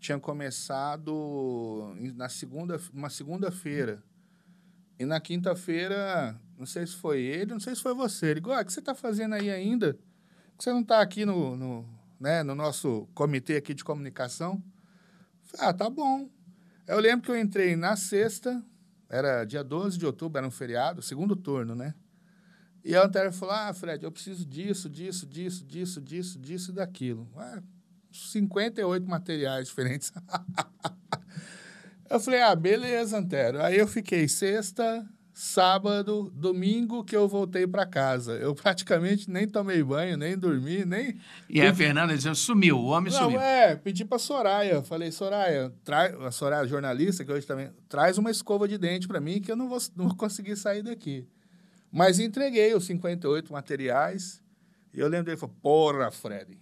[0.00, 4.02] tinha começado na segunda, uma segunda-feira.
[4.98, 8.26] E na quinta-feira, não sei se foi ele, não sei se foi você.
[8.26, 9.98] Ele falou, ah, o que você está fazendo aí ainda?
[10.56, 11.88] que você não está aqui no, no,
[12.20, 14.62] né, no nosso comitê aqui de comunicação?
[15.44, 16.28] Falei, ah, tá bom.
[16.86, 18.62] Eu lembro que eu entrei na sexta,
[19.08, 21.94] era dia 12 de outubro, era um feriado, segundo turno, né?
[22.84, 27.26] E a Antero falou, ah, Fred, eu preciso disso, disso, disso, disso, disso, disso daquilo.
[27.36, 27.62] Ah,
[28.12, 30.12] 58 materiais diferentes.
[32.08, 33.62] eu falei, ah, beleza, Antero.
[33.62, 38.32] Aí eu fiquei sexta, sábado, domingo que eu voltei para casa.
[38.34, 41.18] Eu praticamente nem tomei banho, nem dormi, nem.
[41.48, 43.40] E a Fernanda dizendo, sumiu, o homem Não, sumiu.
[43.40, 44.82] É, pedi para Soraya.
[44.82, 49.20] Falei, Soraya, traz a Soraya, jornalista, que hoje também, traz uma escova de dente para
[49.20, 51.26] mim que eu não vou, não vou conseguir sair daqui.
[51.90, 54.42] Mas entreguei os 58 materiais.
[54.92, 56.58] E eu lembro dele, falou, porra, Fred,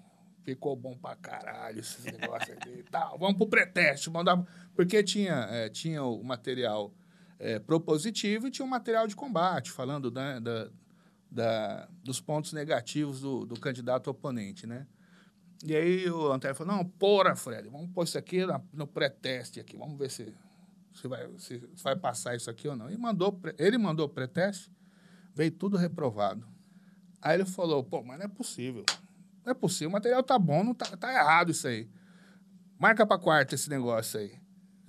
[0.48, 3.18] ficou bom pra caralho esses negócios aí e tal.
[3.18, 4.42] Vamos pro pré-teste, mandar.
[4.74, 6.94] Porque tinha, é, tinha o material
[7.38, 10.70] é, propositivo e tinha o material de combate, falando né, da,
[11.30, 14.87] da, dos pontos negativos do, do candidato oponente, né?
[15.62, 18.38] E aí o Antônio falou, não, porra, Fred, vamos pôr isso aqui
[18.72, 20.32] no pré-teste aqui, vamos ver se,
[20.94, 22.88] se, vai, se vai passar isso aqui ou não.
[22.88, 24.70] E mandou, ele mandou o pré-teste,
[25.34, 26.46] veio tudo reprovado.
[27.20, 28.84] Aí ele falou, pô, mas não é possível.
[29.48, 31.88] Não é possível, o material tá bom, não tá, tá errado isso aí.
[32.78, 34.38] Marca para quarta esse negócio aí.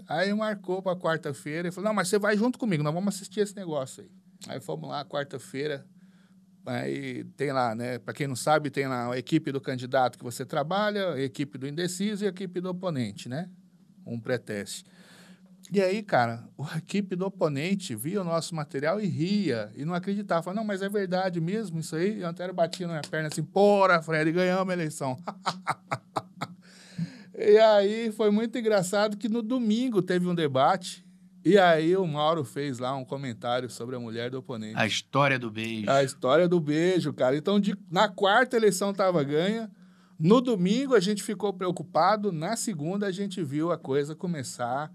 [0.05, 3.39] Aí marcou para quarta-feira e falou: Não, mas você vai junto comigo, nós vamos assistir
[3.39, 4.11] esse negócio aí.
[4.49, 5.87] Aí fomos lá, quarta-feira.
[6.65, 7.99] Aí tem lá, né?
[7.99, 11.57] Para quem não sabe, tem lá a equipe do candidato que você trabalha, a equipe
[11.57, 13.49] do indeciso e a equipe do oponente, né?
[14.05, 14.83] Um pré-teste.
[15.71, 19.93] E aí, cara, a equipe do oponente via o nosso material e ria, e não
[19.93, 20.41] acreditava.
[20.41, 22.19] Falava, não, mas é verdade mesmo isso aí?
[22.19, 25.15] E o Antero batia na minha perna assim, porra, Fred, ganhamos a eleição.
[27.37, 31.05] e aí foi muito engraçado que no domingo teve um debate,
[31.45, 34.75] e aí o Mauro fez lá um comentário sobre a mulher do oponente.
[34.75, 35.89] A história do beijo.
[35.89, 37.37] A história do beijo, cara.
[37.37, 39.69] Então, de, na quarta eleição estava ganha,
[40.17, 44.91] no domingo a gente ficou preocupado, na segunda a gente viu a coisa começar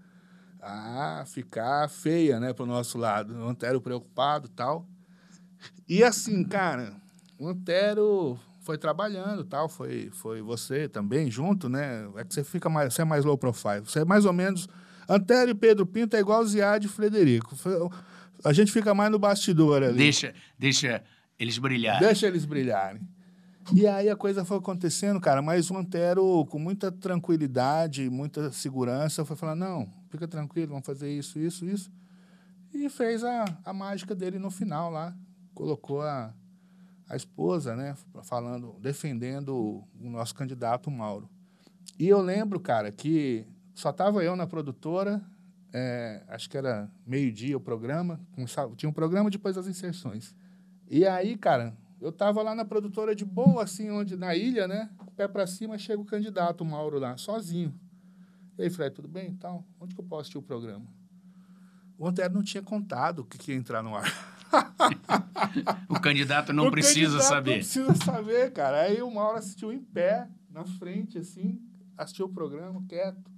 [0.65, 3.35] a ficar feia, né, pro nosso lado.
[3.35, 4.87] O Antero preocupado tal.
[5.87, 6.93] E assim, cara,
[7.37, 12.09] o Antero foi trabalhando tal, foi, foi você também junto, né?
[12.15, 13.81] É que você fica mais, você é mais low profile.
[13.81, 14.67] Você é mais ou menos.
[15.07, 17.55] Antero e Pedro Pinto é igual Ziad e Frederico.
[18.43, 19.97] A gente fica mais no bastidor ali.
[19.97, 21.03] Deixa, deixa
[21.37, 22.07] eles brilharem.
[22.07, 23.07] Deixa eles brilharem.
[23.71, 29.25] E aí a coisa foi acontecendo, cara, mas o Antero, com muita tranquilidade, muita segurança,
[29.25, 31.91] foi falando, não, fica tranquilo, vamos fazer isso, isso, isso.
[32.73, 35.15] E fez a, a mágica dele no final lá.
[35.53, 36.33] Colocou a,
[37.07, 39.55] a esposa, né, falando, defendendo
[39.99, 41.29] o nosso candidato Mauro.
[41.97, 45.21] E eu lembro, cara, que só tava eu na produtora,
[45.73, 48.19] é, acho que era meio-dia o programa,
[48.75, 50.35] tinha um programa depois das inserções.
[50.89, 54.89] E aí, cara, eu tava lá na produtora de boa, assim, onde, na ilha, né?
[55.15, 57.73] Pé para cima, chega o candidato, Mauro lá, sozinho.
[58.57, 59.29] E aí, Fred, tudo bem?
[59.29, 60.85] Então, onde que eu posso assistir o programa?
[61.97, 64.05] O Antero não tinha contado o que, que ia entrar no ar.
[65.89, 67.51] o candidato não o precisa candidato saber.
[67.51, 68.81] Não precisa saber, cara.
[68.81, 71.61] Aí o Mauro assistiu em pé, na frente, assim,
[71.97, 73.29] assistiu o programa, quieto,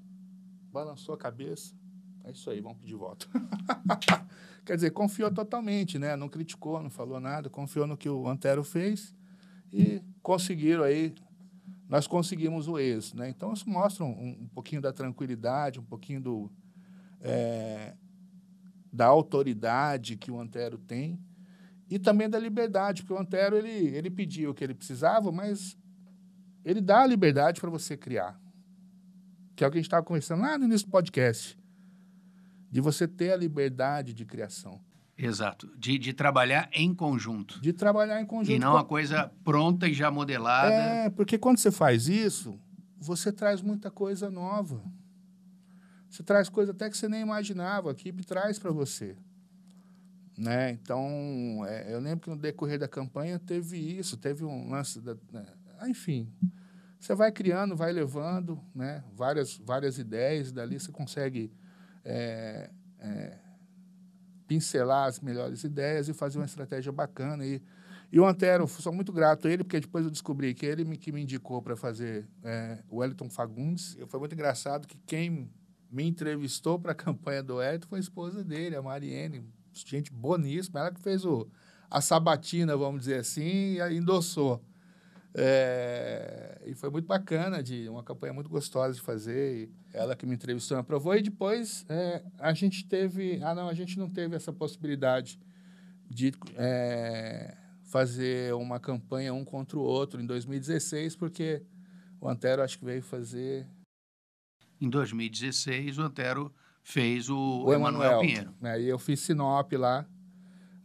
[0.71, 1.75] balançou a cabeça.
[2.23, 3.29] É isso aí, vamos pedir voto.
[4.65, 6.15] Quer dizer, confiou totalmente, né?
[6.15, 9.15] Não criticou, não falou nada, confiou no que o Antero fez
[9.71, 11.15] e conseguiram aí,
[11.87, 13.29] nós conseguimos o êxito, né?
[13.29, 16.51] Então, isso mostra um, um pouquinho da tranquilidade, um pouquinho do,
[17.21, 17.95] é,
[18.91, 21.19] da autoridade que o Antero tem
[21.89, 25.77] e também da liberdade, porque o Antero, ele, ele pediu o que ele precisava, mas
[26.65, 28.37] ele dá a liberdade para você criar,
[29.55, 31.57] que é o que a gente estava conversando lá no início do podcast
[32.69, 34.81] de você ter a liberdade de criação.
[35.17, 37.59] Exato, de, de trabalhar em conjunto.
[37.59, 38.55] De trabalhar em conjunto.
[38.55, 38.77] E não com...
[38.77, 40.71] a coisa pronta e já modelada.
[40.71, 42.59] É, porque quando você faz isso,
[42.99, 44.83] você traz muita coisa nova.
[46.07, 49.17] Você traz coisa até que você nem imaginava, a equipe traz para você.
[50.37, 50.71] Né?
[50.71, 55.01] Então, é, eu lembro que no decorrer da campanha teve isso, teve um lance.
[55.01, 55.45] Da, né?
[55.87, 56.31] Enfim,
[56.99, 59.03] você vai criando, vai levando né?
[59.15, 61.51] várias, várias ideias, dali você consegue
[62.05, 63.37] é, é,
[64.47, 67.45] pincelar as melhores ideias e fazer uma estratégia bacana.
[67.45, 67.61] E,
[68.11, 70.97] e o Antero, sou muito grato a ele, porque depois eu descobri que ele me,
[70.97, 73.97] que me indicou para fazer é, o Wellington Fagundes.
[74.07, 75.49] Foi muito engraçado que quem
[75.91, 80.79] me entrevistou para a campanha do Wellington foi a esposa dele, a Mariene, gente boníssima,
[80.79, 81.47] ela que fez o,
[81.89, 84.61] a sabatina, vamos dizer assim, e endossou.
[85.39, 89.69] É, e foi muito bacana, de uma campanha muito gostosa de fazer.
[89.93, 91.15] ela que me entrevistou me aprovou.
[91.15, 93.39] E depois é, a gente teve.
[93.43, 95.39] Ah, não, a gente não teve essa possibilidade
[96.09, 101.61] de é, fazer uma campanha um contra o outro em 2016, porque
[102.19, 103.67] o Antero acho que veio fazer.
[104.81, 108.55] Em 2016, o Antero fez o, o Emanuel Pinheiro.
[108.59, 110.07] Né, e eu fiz Sinop lá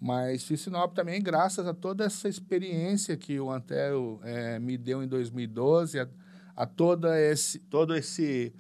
[0.03, 5.01] mas fiz Sinop também graças a toda essa experiência que o Antero é, me deu
[5.01, 6.09] em 2012, a,
[6.57, 8.53] a toda esse, todo esse,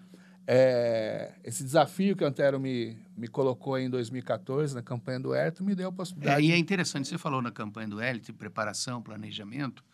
[0.46, 5.64] é, esse desafio que o Antero me, me colocou em 2014 na campanha do Hélito,
[5.64, 6.46] me deu a possibilidade.
[6.46, 9.84] É, e é interessante, você falou na campanha do Hélito, preparação, planejamento,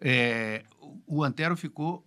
[0.00, 0.62] é,
[1.04, 2.06] o Antero ficou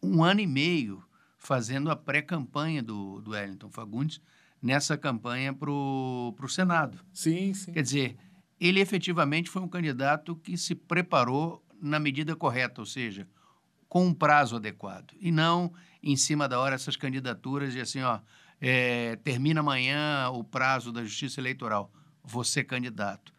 [0.00, 1.02] um ano e meio
[1.36, 4.20] fazendo a pré-campanha do, do Wellington Fagundes,
[4.62, 6.98] nessa campanha para o Senado.
[7.12, 7.72] Sim, sim.
[7.72, 8.16] Quer dizer,
[8.60, 13.26] ele efetivamente foi um candidato que se preparou na medida correta, ou seja,
[13.88, 18.20] com um prazo adequado, e não em cima da hora essas candidaturas de assim, ó,
[18.60, 21.90] é, termina amanhã o prazo da Justiça Eleitoral,
[22.22, 23.32] você candidato.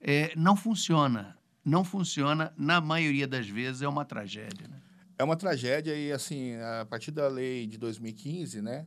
[0.00, 4.68] É, não funciona, não funciona, na maioria das vezes é uma tragédia.
[4.68, 4.80] Né?
[5.18, 8.86] É uma tragédia e, assim, a partir da lei de 2015, né,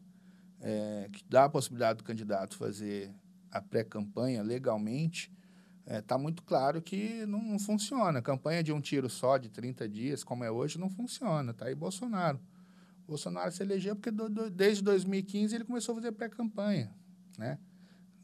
[0.61, 3.13] é, que dá a possibilidade do candidato fazer
[3.51, 5.31] a pré-campanha legalmente,
[5.81, 8.21] está é, tá muito claro que não, não, funciona.
[8.21, 11.51] Campanha de um tiro só, de 30 dias, como é hoje, não funciona.
[11.51, 12.39] Está aí Bolsonaro.
[13.07, 16.95] Bolsonaro se elegeu porque do, do, desde 2015 ele começou a fazer pré-campanha,
[17.37, 17.59] né?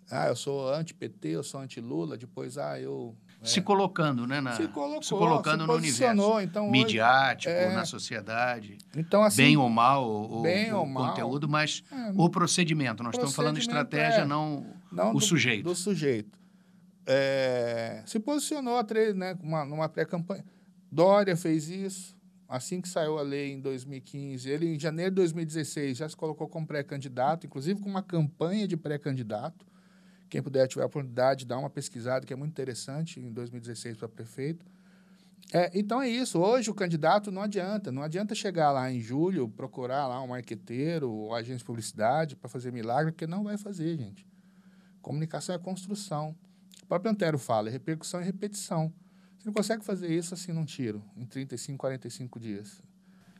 [0.09, 3.17] Ah, eu sou anti-PT, eu sou anti-Lula, depois, ah, eu.
[3.43, 4.41] Se colocando, né?
[4.41, 8.77] Na, se, colocou, se colocando se no universo então, midiático, hoje, é, na sociedade.
[8.95, 13.03] Então, assim, bem ou mal o, bem o, ou mal, conteúdo, mas é, o procedimento.
[13.03, 14.25] Nós procedimento estamos falando estratégia, é.
[14.25, 15.63] não, não, o do, sujeito.
[15.63, 16.37] Do sujeito.
[17.05, 20.43] É, se posicionou três, né, uma, numa pré-campanha.
[20.91, 22.17] Dória fez isso.
[22.49, 26.47] Assim que saiu a lei em 2015, ele em janeiro de 2016 já se colocou
[26.47, 29.65] como pré-candidato, inclusive com uma campanha de pré-candidato
[30.29, 34.07] quem puder tiver a oportunidade, dá uma pesquisada, que é muito interessante, em 2016 para
[34.07, 34.65] prefeito.
[35.53, 36.39] É, então é isso.
[36.39, 37.91] Hoje o candidato não adianta.
[37.91, 42.49] Não adianta chegar lá em julho, procurar lá um marqueteiro ou agente de publicidade para
[42.49, 44.27] fazer milagre, porque não vai fazer, gente.
[45.01, 46.35] Comunicação é construção.
[46.83, 48.93] O próprio Antero fala, é repercussão e repetição.
[49.37, 52.81] Você não consegue fazer isso assim num tiro, em 35, 45 dias.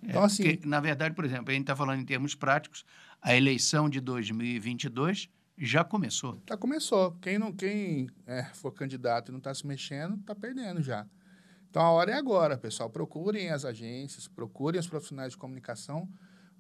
[0.04, 0.44] É, então, assim.
[0.44, 2.86] Porque, na verdade, por exemplo, a gente está falando em termos práticos,
[3.22, 5.30] a eleição de 2022
[5.66, 6.42] já começou.
[6.48, 7.14] Já começou.
[7.22, 11.08] Quem, não, quem é, for candidato e não está se mexendo, está perdendo já.
[11.70, 12.90] Então a hora é agora, pessoal.
[12.90, 16.08] Procurem as agências, procurem os profissionais de comunicação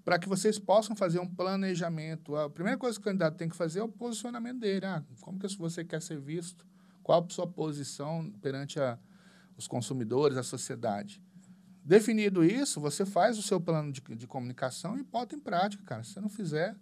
[0.03, 2.35] para que vocês possam fazer um planejamento.
[2.35, 4.85] A primeira coisa que o candidato tem que fazer é o posicionamento dele.
[4.85, 6.65] Ah, como que você quer ser visto?
[7.03, 8.97] Qual a sua posição perante a,
[9.57, 11.21] os consumidores, a sociedade?
[11.83, 16.03] Definido isso, você faz o seu plano de, de comunicação e bota em prática, cara.
[16.03, 16.75] Se você não fizer,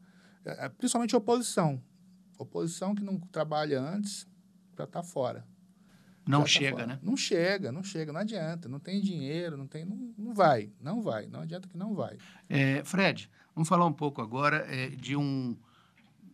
[0.43, 1.81] é, é principalmente oposição.
[2.37, 4.27] Oposição que não trabalha antes,
[4.77, 5.45] já está fora.
[6.27, 6.99] Não tá chega, tá né?
[7.03, 8.67] Não chega, não chega, não adianta.
[8.67, 9.85] Não tem dinheiro, não tem.
[9.85, 11.27] Não, não vai, não vai.
[11.27, 12.17] Não adianta que não vai.
[12.49, 15.55] É, Fred, vamos falar um pouco agora é, de, um,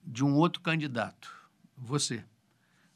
[0.05, 1.29] de um outro candidato.
[1.77, 2.23] Você.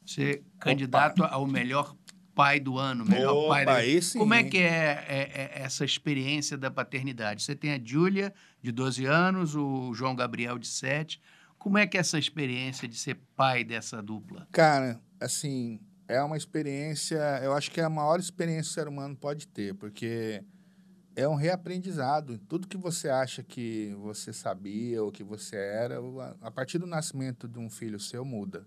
[0.04, 1.94] Você é candidato ao melhor
[2.36, 3.84] pai do ano, melhor Opa, pai da...
[3.84, 7.42] Esse, Como é que é, é, é, essa experiência da paternidade?
[7.42, 11.20] Você tem a Júlia, de 12 anos, o João Gabriel, de 7.
[11.66, 14.46] Como é que é essa experiência de ser pai dessa dupla?
[14.52, 18.86] Cara, assim, é uma experiência, eu acho que é a maior experiência que o ser
[18.86, 20.44] humano pode ter, porque
[21.16, 22.38] é um reaprendizado.
[22.38, 25.96] Tudo que você acha que você sabia ou que você era,
[26.40, 28.64] a partir do nascimento de um filho seu muda.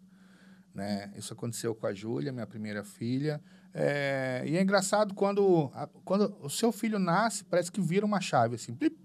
[0.76, 1.10] Né?
[1.16, 3.40] Isso aconteceu com a Júlia, minha primeira filha.
[3.74, 5.72] É, e é engraçado quando,
[6.04, 8.98] quando o seu filho nasce, parece que vira uma chave, assim, plip,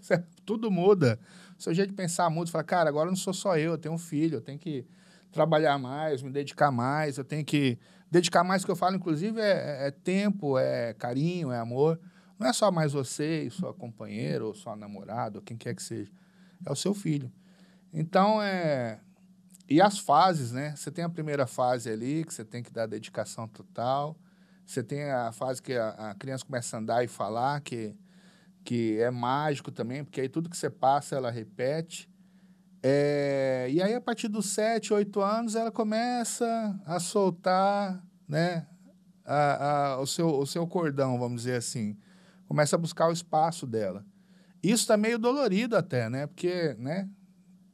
[0.44, 1.18] tudo muda.
[1.58, 3.78] O seu jeito de pensar muda, você fala, cara, agora não sou só eu, eu
[3.78, 4.86] tenho um filho, eu tenho que
[5.30, 7.78] trabalhar mais, me dedicar mais, eu tenho que
[8.10, 12.00] dedicar mais, que eu falo, inclusive, é, é, é tempo, é carinho, é amor.
[12.38, 15.82] Não é só mais você e sua companheira, ou sua namorada, ou quem quer que
[15.82, 16.10] seja.
[16.64, 17.30] É o seu filho.
[17.92, 19.00] Então, é...
[19.68, 20.74] E as fases, né?
[20.74, 24.16] Você tem a primeira fase ali, que você tem que dar dedicação total.
[24.64, 27.94] Você tem a fase que a, a criança começa a andar e falar, que,
[28.68, 32.06] que é mágico também, porque aí tudo que você passa, ela repete.
[32.82, 38.66] É, e aí, a partir dos 7, 8 anos, ela começa a soltar né,
[39.24, 41.96] a, a, o, seu, o seu cordão, vamos dizer assim.
[42.46, 44.04] Começa a buscar o espaço dela.
[44.62, 46.26] Isso está meio dolorido até, né?
[46.26, 47.08] Porque, né?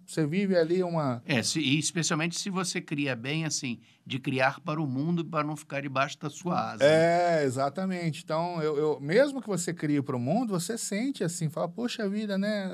[0.06, 1.22] Você vive ali uma...
[1.24, 5.46] É, se, e especialmente se você cria bem, assim, de criar para o mundo para
[5.46, 6.84] não ficar debaixo da sua asa.
[6.84, 7.44] É, né?
[7.44, 8.22] exatamente.
[8.22, 12.08] Então, eu, eu, mesmo que você crie para o mundo, você sente assim, fala, poxa
[12.08, 12.70] vida, né?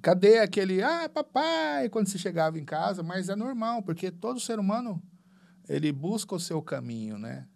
[0.00, 3.02] Cadê aquele, ah, papai, quando você chegava em casa?
[3.02, 5.02] Mas é normal, porque todo ser humano,
[5.68, 7.46] ele busca o seu caminho, né?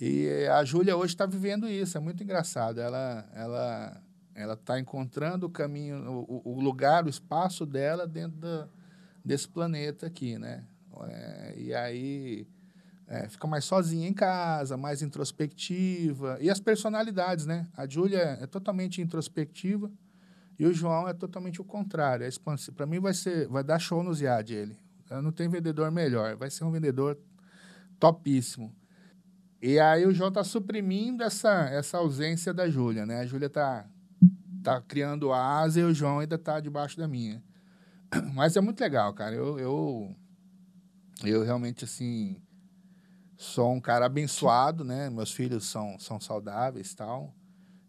[0.00, 2.80] E a Júlia hoje está vivendo isso, é muito engraçado.
[2.80, 4.02] Ela ela
[4.34, 8.68] ela está encontrando o caminho, o, o, lugar, o espaço dela dentro da,
[9.24, 10.64] desse planeta aqui, né?
[11.08, 12.46] É, e aí
[13.06, 16.38] é, fica mais sozinha em casa, mais introspectiva.
[16.40, 17.66] E as personalidades, né?
[17.76, 19.90] A Júlia é totalmente introspectiva,
[20.58, 22.30] e o João é totalmente o contrário, é.
[22.74, 24.76] Para mim vai ser, vai dar show no Ziad ele.
[25.22, 27.18] Não tem vendedor melhor, vai ser um vendedor
[27.98, 28.74] topíssimo.
[29.60, 33.20] E aí o João está suprimindo essa, essa ausência da Júlia, né?
[33.20, 33.86] A Júlia está
[34.62, 37.42] tá criando a asa e o João ainda está debaixo da minha.
[38.34, 39.34] Mas é muito legal, cara.
[39.34, 40.16] Eu, eu,
[41.24, 42.40] eu realmente, assim,
[43.36, 45.10] sou um cara abençoado, né?
[45.10, 47.34] Meus filhos são, são saudáveis e tal.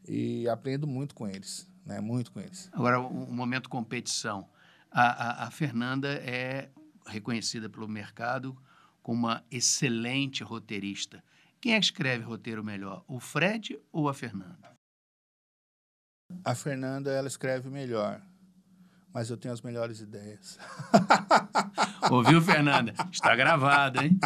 [0.08, 2.00] E aprendo muito com eles né?
[2.00, 2.70] muito com eles.
[2.72, 4.48] Agora, o, o momento competição.
[4.92, 6.70] A, a, a, Fernanda é
[7.08, 8.56] reconhecida pelo mercado
[9.02, 11.24] como uma excelente roteirista.
[11.60, 14.73] Quem é que escreve roteiro melhor, o Fred ou a Fernanda?
[16.44, 18.22] A Fernanda, ela escreve melhor,
[19.14, 20.58] mas eu tenho as melhores ideias.
[22.12, 22.94] Ouviu, Fernanda?
[23.12, 24.20] Está gravado, hein?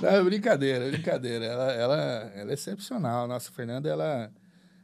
[0.00, 1.44] Não, é brincadeira, é brincadeira.
[1.44, 1.96] Ela, ela,
[2.34, 3.28] ela é excepcional.
[3.28, 4.30] Nossa, Fernanda, ela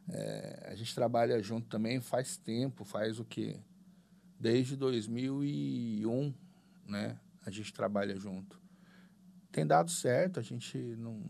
[0.08, 3.56] é, a gente trabalha junto também faz tempo, faz o quê?
[4.38, 6.34] Desde 2001,
[6.86, 7.18] né?
[7.44, 8.60] A gente trabalha junto.
[9.50, 11.22] Tem dado certo, a gente não,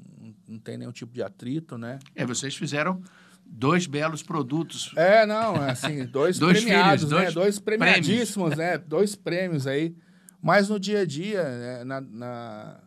[0.47, 1.99] não tem nenhum tipo de atrito, né?
[2.15, 3.03] É, vocês fizeram
[3.47, 4.93] dois belos produtos.
[4.97, 7.19] É, não, assim, dois, dois premiados, filhos, né?
[7.19, 8.59] Dois, dois premiadíssimos, prêmios.
[8.59, 8.79] né?
[8.79, 9.97] Dois prêmios aí.
[10.43, 11.85] Mas no dia a dia, né?
[11.85, 12.81] na, na,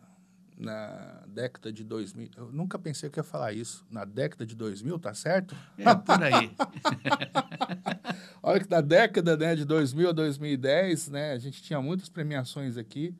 [0.56, 2.30] na década de 2000.
[2.36, 3.84] Eu nunca pensei que ia falar isso.
[3.90, 5.54] Na década de 2000, tá certo?
[5.78, 6.50] É, por aí.
[8.42, 12.76] Olha que na década né, de 2000 a 2010, né, a gente tinha muitas premiações
[12.76, 13.14] aqui.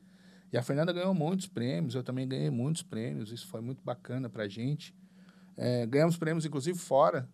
[0.51, 3.31] E a Fernanda ganhou muitos prêmios, eu também ganhei muitos prêmios.
[3.31, 4.93] Isso foi muito bacana pra gente.
[5.63, 7.29] É, ganhamos prêmios, inclusive, fora.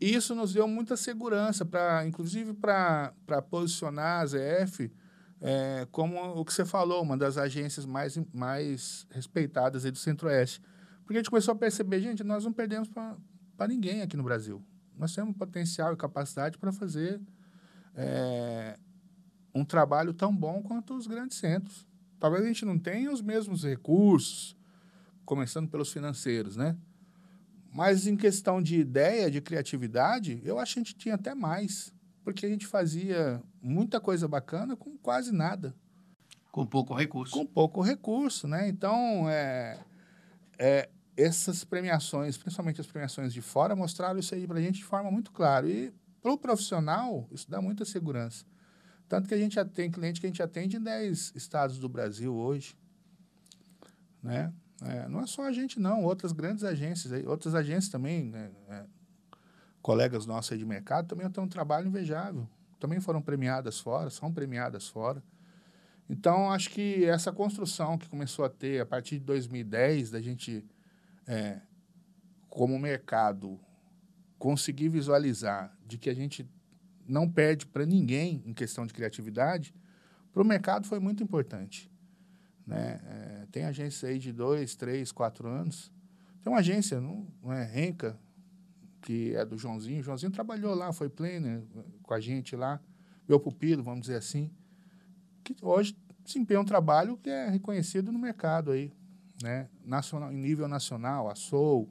[0.00, 3.12] Isso nos deu muita segurança, pra, inclusive para
[3.50, 4.92] posicionar a ZF
[5.40, 10.62] é, como o que você falou, uma das agências mais, mais respeitadas do Centro-Oeste.
[11.02, 14.62] Porque a gente começou a perceber, gente, nós não perdemos para ninguém aqui no Brasil.
[14.96, 17.20] Nós temos potencial e capacidade para fazer
[17.96, 18.78] é,
[19.52, 21.84] um trabalho tão bom quanto os grandes centros.
[22.20, 24.56] Talvez a gente não tenha os mesmos recursos,
[25.24, 26.76] começando pelos financeiros, né?
[27.76, 31.94] Mas em questão de ideia, de criatividade, eu acho que a gente tinha até mais
[32.26, 35.72] porque a gente fazia muita coisa bacana com quase nada.
[36.50, 37.32] Com pouco recurso.
[37.32, 38.68] Com pouco recurso, né?
[38.68, 39.78] Então, é,
[40.58, 44.84] é, essas premiações, principalmente as premiações de fora, mostraram isso aí para a gente de
[44.84, 45.68] forma muito clara.
[45.68, 48.44] E para o profissional, isso dá muita segurança.
[49.08, 51.88] Tanto que a gente já tem cliente que a gente atende em 10 estados do
[51.88, 52.76] Brasil hoje.
[54.20, 54.52] Né?
[54.82, 56.04] É, não é só a gente, não.
[56.04, 58.50] Outras grandes agências, outras agências também, né?
[58.68, 58.84] É,
[59.80, 62.48] colegas nossos de mercado também têm um trabalho invejável.
[62.78, 65.22] Também foram premiadas fora, são premiadas fora.
[66.08, 70.64] Então, acho que essa construção que começou a ter a partir de 2010, da gente,
[71.26, 71.60] é,
[72.48, 73.58] como mercado,
[74.38, 76.48] conseguir visualizar de que a gente
[77.06, 79.74] não perde para ninguém em questão de criatividade,
[80.32, 81.90] para o mercado foi muito importante.
[82.66, 83.00] Né?
[83.04, 85.92] É, tem agências aí de dois, três, quatro anos.
[86.42, 88.18] Tem uma agência, não, não é Renca,
[89.02, 90.00] que é do Joãozinho.
[90.00, 91.62] O Joãozinho trabalhou lá, foi planner
[92.02, 92.80] com a gente lá,
[93.28, 94.50] meu pupilo, vamos dizer assim,
[95.44, 98.92] que hoje desempenha um trabalho que é reconhecido no mercado aí,
[99.40, 99.68] né?
[99.84, 101.88] Nacional, em nível nacional, a Soul,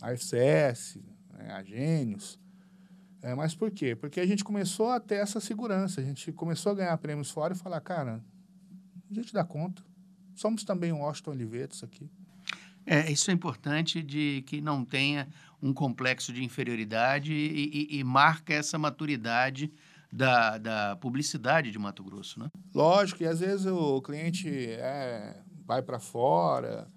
[0.00, 0.98] a FCS,
[1.32, 1.50] né?
[1.52, 2.38] a Gênios.
[3.20, 3.96] É, mas por quê?
[3.96, 7.52] Porque a gente começou a ter essa segurança, a gente começou a ganhar prêmios fora
[7.52, 8.22] e falar, cara,
[9.10, 9.82] a gente dá conta.
[10.34, 12.08] Somos também um Washington Olivetos aqui.
[12.86, 15.28] É, isso é importante de que não tenha
[15.60, 19.70] um complexo de inferioridade e, e, e marca essa maturidade
[20.10, 22.50] da, da publicidade de Mato Grosso, né?
[22.74, 26.88] Lógico, e às vezes o cliente é, vai para fora,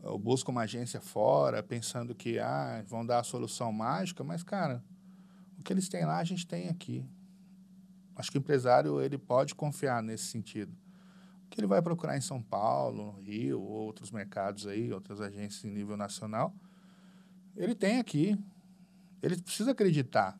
[0.00, 4.84] ou busca uma agência fora, pensando que ah, vão dar a solução mágica, mas, cara,
[5.58, 7.04] o que eles têm lá, a gente tem aqui.
[8.14, 10.72] Acho que o empresário ele pode confiar nesse sentido
[11.52, 15.70] que ele vai procurar em São Paulo, no Rio, outros mercados aí, outras agências em
[15.70, 16.54] nível nacional,
[17.54, 18.38] ele tem aqui.
[19.22, 20.38] Ele precisa acreditar.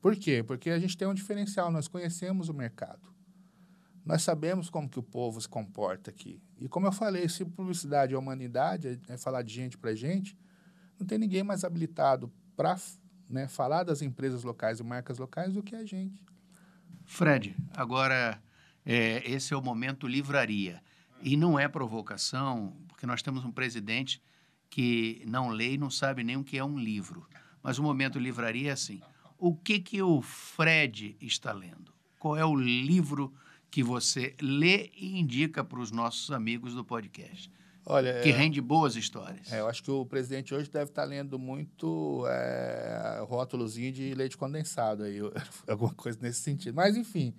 [0.00, 0.42] Por quê?
[0.42, 3.12] Porque a gente tem um diferencial, nós conhecemos o mercado.
[4.04, 6.40] Nós sabemos como que o povo se comporta aqui.
[6.60, 10.38] E como eu falei, se publicidade é humanidade, é falar de gente para gente,
[10.98, 12.78] não tem ninguém mais habilitado para
[13.28, 16.24] né, falar das empresas locais e marcas locais do que a gente.
[17.04, 18.40] Fred, agora
[18.86, 20.80] é, esse é o momento livraria.
[21.20, 24.22] E não é provocação, porque nós temos um presidente
[24.70, 27.26] que não lê e não sabe nem o que é um livro.
[27.62, 29.00] Mas o momento livraria é assim.
[29.36, 31.92] O que, que o Fred está lendo?
[32.18, 33.34] Qual é o livro
[33.70, 37.50] que você lê e indica para os nossos amigos do podcast?
[37.84, 39.52] Olha, que é, rende boas histórias.
[39.52, 44.36] É, eu acho que o presidente hoje deve estar lendo muito é, rótulozinho de leite
[44.36, 45.18] condensado aí,
[45.68, 46.74] alguma coisa nesse sentido.
[46.74, 47.32] Mas, enfim,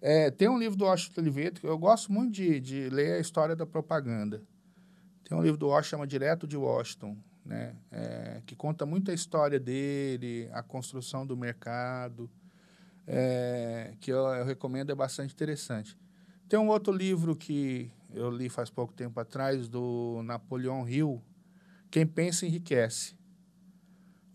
[0.00, 3.18] é, tem um livro do Washington Oliveto, que eu gosto muito de, de ler a
[3.18, 4.42] história da propaganda.
[5.24, 7.76] Tem um livro do Washington, chama Direto de Washington, né?
[7.90, 12.30] É, que conta muito a história dele, a construção do mercado,
[13.06, 15.96] é, que eu, eu, recomendo, é bastante interessante.
[16.48, 21.22] Tem um outro livro que eu li faz pouco tempo atrás, do Napoleão Hill,
[21.90, 23.14] Quem Pensa Enriquece.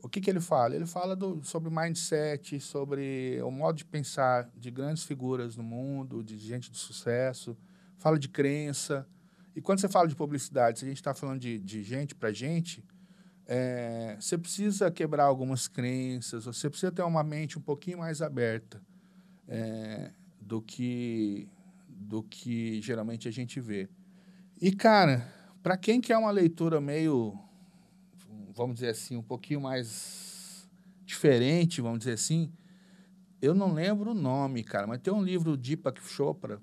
[0.05, 0.75] O que, que ele fala?
[0.75, 6.23] Ele fala do, sobre mindset, sobre o modo de pensar de grandes figuras no mundo,
[6.23, 7.57] de gente de sucesso,
[7.97, 9.07] fala de crença.
[9.55, 12.31] E quando você fala de publicidade, se a gente está falando de, de gente para
[12.31, 12.85] gente,
[13.47, 18.79] é, você precisa quebrar algumas crenças, você precisa ter uma mente um pouquinho mais aberta
[19.47, 21.49] é, do, que,
[21.89, 23.89] do que geralmente a gente vê.
[24.61, 25.27] E, cara,
[25.63, 27.35] para quem quer uma leitura meio
[28.55, 30.67] vamos dizer assim, um pouquinho mais
[31.05, 32.51] diferente, vamos dizer assim.
[33.41, 36.61] Eu não lembro o nome, cara, mas tem um livro de Deepak Chopra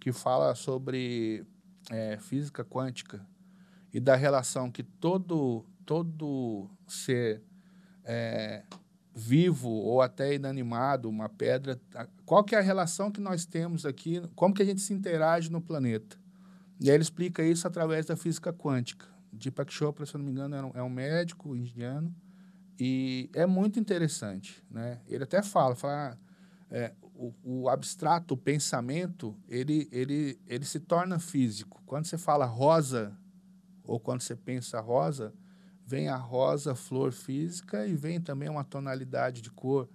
[0.00, 1.46] que fala sobre
[1.90, 3.24] é, física quântica
[3.92, 7.42] e da relação que todo, todo ser
[8.04, 8.64] é,
[9.14, 11.80] vivo ou até inanimado, uma pedra,
[12.24, 15.50] qual que é a relação que nós temos aqui, como que a gente se interage
[15.50, 16.18] no planeta.
[16.80, 19.06] E aí ele explica isso através da física quântica.
[19.32, 22.14] Deepak Chopra, se eu não me engano, é um, é um médico indiano
[22.78, 25.00] e é muito interessante, né?
[25.06, 26.18] Ele até fala, fala
[26.70, 31.82] é, o, o, abstrato, o pensamento, ele, ele, ele se torna físico.
[31.84, 33.16] Quando você fala rosa
[33.84, 35.34] ou quando você pensa rosa,
[35.84, 39.88] vem a rosa, flor física, e vem também uma tonalidade de cor.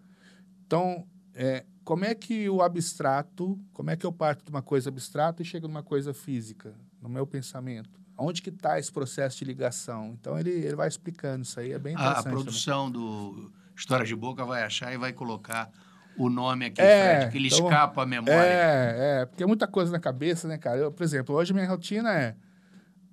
[0.65, 4.89] Então, é, como é que o abstrato, como é que eu parto de uma coisa
[4.89, 8.04] abstrata e chego numa coisa física, no meu pensamento?
[8.17, 10.15] Onde que está esse processo de ligação?
[10.19, 12.27] Então, ele, ele vai explicando isso aí, é bem interessante.
[12.27, 13.01] A, a produção também.
[13.01, 15.69] do História de Boca vai achar e vai colocar
[16.17, 18.39] o nome aqui, é, Fred, que ele então, escapa a memória.
[18.39, 20.77] É, é, porque é muita coisa na cabeça, né, cara?
[20.77, 22.35] Eu, por exemplo, hoje minha rotina é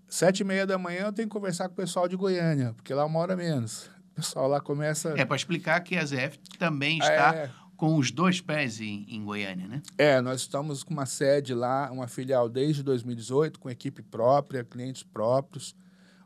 [0.09, 2.95] sete e meia da manhã eu tenho que conversar com o pessoal de Goiânia, porque
[2.95, 3.91] lá uma hora menos.
[4.13, 5.15] O pessoal lá começa...
[5.17, 7.51] É, para explicar que a ZF também está é,
[7.83, 9.83] com os dois pés em, em Goiânia, né?
[9.99, 15.03] É, nós estamos com uma sede lá, uma filial desde 2018, com equipe própria, clientes
[15.03, 15.75] próprios,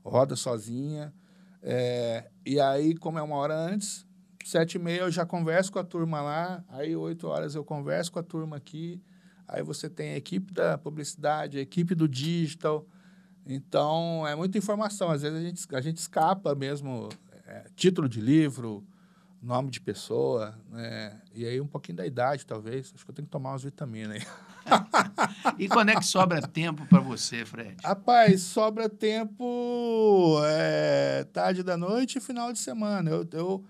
[0.05, 1.15] roda sozinha.
[1.63, 4.07] É, e aí, como é uma hora antes,
[4.45, 8.13] sete e meia eu já converso com a turma lá, aí oito horas eu converso
[8.13, 9.01] com a turma aqui,
[9.49, 12.87] aí você tem a equipe da publicidade, a equipe do digital,
[13.47, 17.09] então é muita informação, às vezes a gente, a gente escapa mesmo,
[17.47, 18.87] é, título de livro,
[19.47, 21.21] nome de pessoa, né?
[21.33, 24.17] e aí um pouquinho da idade talvez, acho que eu tenho que tomar umas vitaminas
[24.17, 24.27] aí.
[25.57, 27.77] e quando é que sobra tempo para você, Fred?
[27.85, 33.09] Rapaz, sobra tempo é, tarde da noite e final de semana.
[33.09, 33.65] Eu, eu,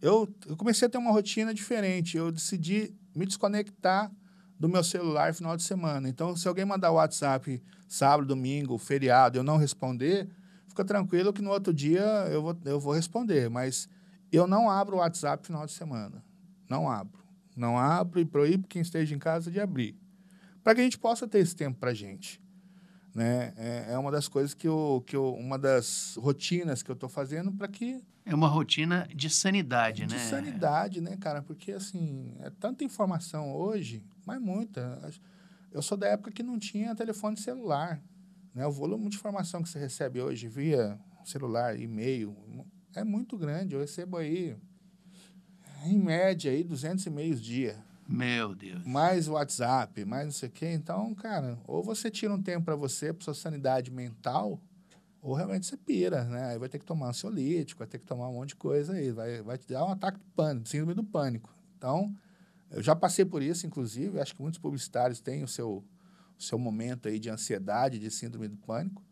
[0.00, 2.16] eu, eu comecei a ter uma rotina diferente.
[2.16, 4.12] Eu decidi me desconectar
[4.58, 6.08] do meu celular final de semana.
[6.08, 10.28] Então, se alguém mandar WhatsApp sábado, domingo, feriado, eu não responder,
[10.68, 13.50] fica tranquilo que no outro dia eu vou, eu vou responder.
[13.50, 13.88] Mas
[14.34, 16.24] eu não abro o WhatsApp no final de semana.
[16.68, 17.22] Não abro.
[17.56, 19.96] Não abro e proíbo quem esteja em casa de abrir.
[20.62, 22.42] Para que a gente possa ter esse tempo para a gente.
[23.14, 23.52] Né?
[23.56, 25.34] É, é, uma das coisas que eu, que eu.
[25.34, 30.14] Uma das rotinas que eu estou fazendo para que é uma rotina de sanidade, de
[30.14, 30.20] né?
[30.20, 31.42] De sanidade, né, cara?
[31.42, 35.00] Porque, assim, é tanta informação hoje, mas muita.
[35.70, 38.00] Eu sou da época que não tinha telefone celular.
[38.54, 38.66] Né?
[38.66, 42.34] O volume de informação que você recebe hoje via celular, e-mail,
[42.94, 43.74] é muito grande.
[43.74, 44.56] Eu recebo aí,
[45.84, 47.82] em média, aí, 200 e-mails dia.
[48.06, 48.84] Meu Deus.
[48.84, 50.72] Mais WhatsApp, mais não sei o quê.
[50.72, 54.60] Então, cara, ou você tira um tempo para você, para sua sanidade mental,
[55.22, 56.50] ou realmente você pira, né?
[56.50, 59.10] Aí vai ter que tomar ansiolítico, vai ter que tomar um monte de coisa aí,
[59.10, 61.54] vai, vai te dar um ataque de pânico, síndrome do pânico.
[61.78, 62.14] Então,
[62.70, 65.82] eu já passei por isso, inclusive, acho que muitos publicitários têm o seu,
[66.38, 69.02] o seu momento aí de ansiedade, de síndrome do pânico.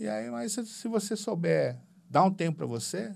[0.00, 3.14] E aí, mas se, se você souber dar um tempo para você,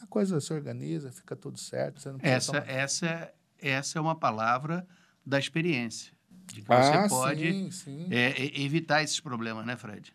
[0.00, 2.00] a coisa se organiza, fica tudo certo.
[2.00, 2.68] Você não essa, tomar...
[2.68, 4.86] essa, essa é uma palavra
[5.24, 6.12] da experiência.
[6.46, 8.08] De que ah, você pode sim, sim.
[8.10, 10.14] É, evitar esses problemas, né, Fred?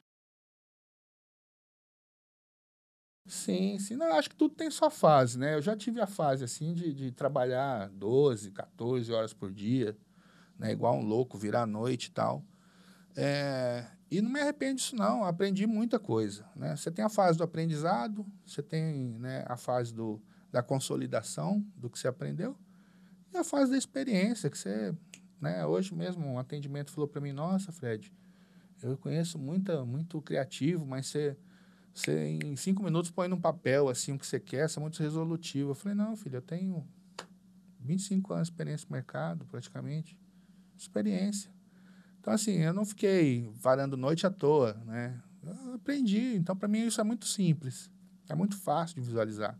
[3.25, 3.95] Sim, sim.
[3.95, 5.53] Não, acho que tudo tem sua fase, né?
[5.53, 9.95] Eu já tive a fase, assim, de, de trabalhar 12, 14 horas por dia,
[10.57, 10.71] né?
[10.71, 12.43] Igual um louco, virar noite e tal.
[13.15, 15.23] É, e não me arrependo disso, não.
[15.23, 16.75] Aprendi muita coisa, né?
[16.75, 21.89] Você tem a fase do aprendizado, você tem né, a fase do, da consolidação do
[21.89, 22.57] que você aprendeu
[23.33, 24.95] e a fase da experiência, que você...
[25.39, 25.65] Né?
[25.65, 28.11] Hoje mesmo, um atendimento falou para mim, nossa, Fred,
[28.81, 31.37] eu conheço muita, muito criativo, mas você
[31.93, 35.01] você, em cinco minutos, põe num papel assim o que você quer, você é muito
[35.01, 35.71] resolutivo.
[35.71, 36.87] Eu falei, não, filho, eu tenho
[37.79, 40.17] 25 anos de experiência no mercado, praticamente.
[40.77, 41.51] Experiência.
[42.19, 45.19] Então, assim, eu não fiquei varando noite à toa, né?
[45.43, 46.35] Eu aprendi.
[46.35, 47.89] Então, para mim, isso é muito simples.
[48.27, 49.57] É muito fácil de visualizar.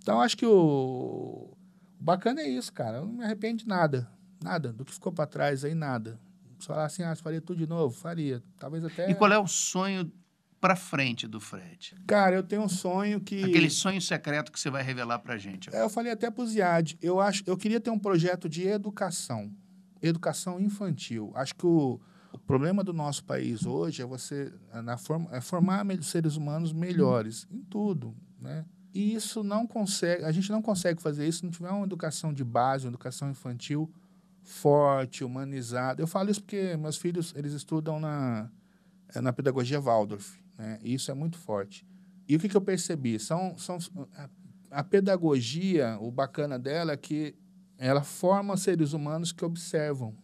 [0.00, 1.56] Então, acho que o, o
[1.98, 2.98] bacana é isso, cara.
[2.98, 4.08] Eu não me arrependo de nada.
[4.42, 4.72] Nada.
[4.72, 6.18] Do que ficou para trás aí, nada.
[6.58, 7.94] Se falar assim, ah, faria tudo de novo?
[7.94, 8.42] Faria.
[8.58, 9.10] Talvez até...
[9.10, 10.10] E qual é o sonho
[10.60, 11.94] para frente do Fred?
[12.06, 13.44] Cara, eu tenho um sonho que.
[13.44, 15.74] Aquele sonho secreto que você vai revelar para gente.
[15.74, 16.96] É, eu falei até para o Ziad.
[17.00, 19.52] Eu, acho, eu queria ter um projeto de educação.
[20.00, 21.32] Educação infantil.
[21.34, 22.00] Acho que o,
[22.32, 26.72] o problema do nosso país hoje é você é na forma, é formar seres humanos
[26.72, 28.64] melhores em tudo, né?
[28.94, 32.32] E isso não consegue, a gente não consegue fazer isso se não tiver uma educação
[32.32, 33.90] de base, uma educação infantil
[34.42, 36.02] forte, humanizada.
[36.02, 38.50] Eu falo isso porque meus filhos, eles estudam na,
[39.14, 40.38] é, na pedagogia Waldorf.
[40.56, 40.78] Né?
[40.82, 41.86] E isso é muito forte.
[42.26, 43.18] E o que, que eu percebi?
[43.18, 43.78] São, são,
[44.16, 44.28] a,
[44.70, 47.34] a pedagogia, o bacana dela é que
[47.78, 50.14] ela forma seres humanos que observam.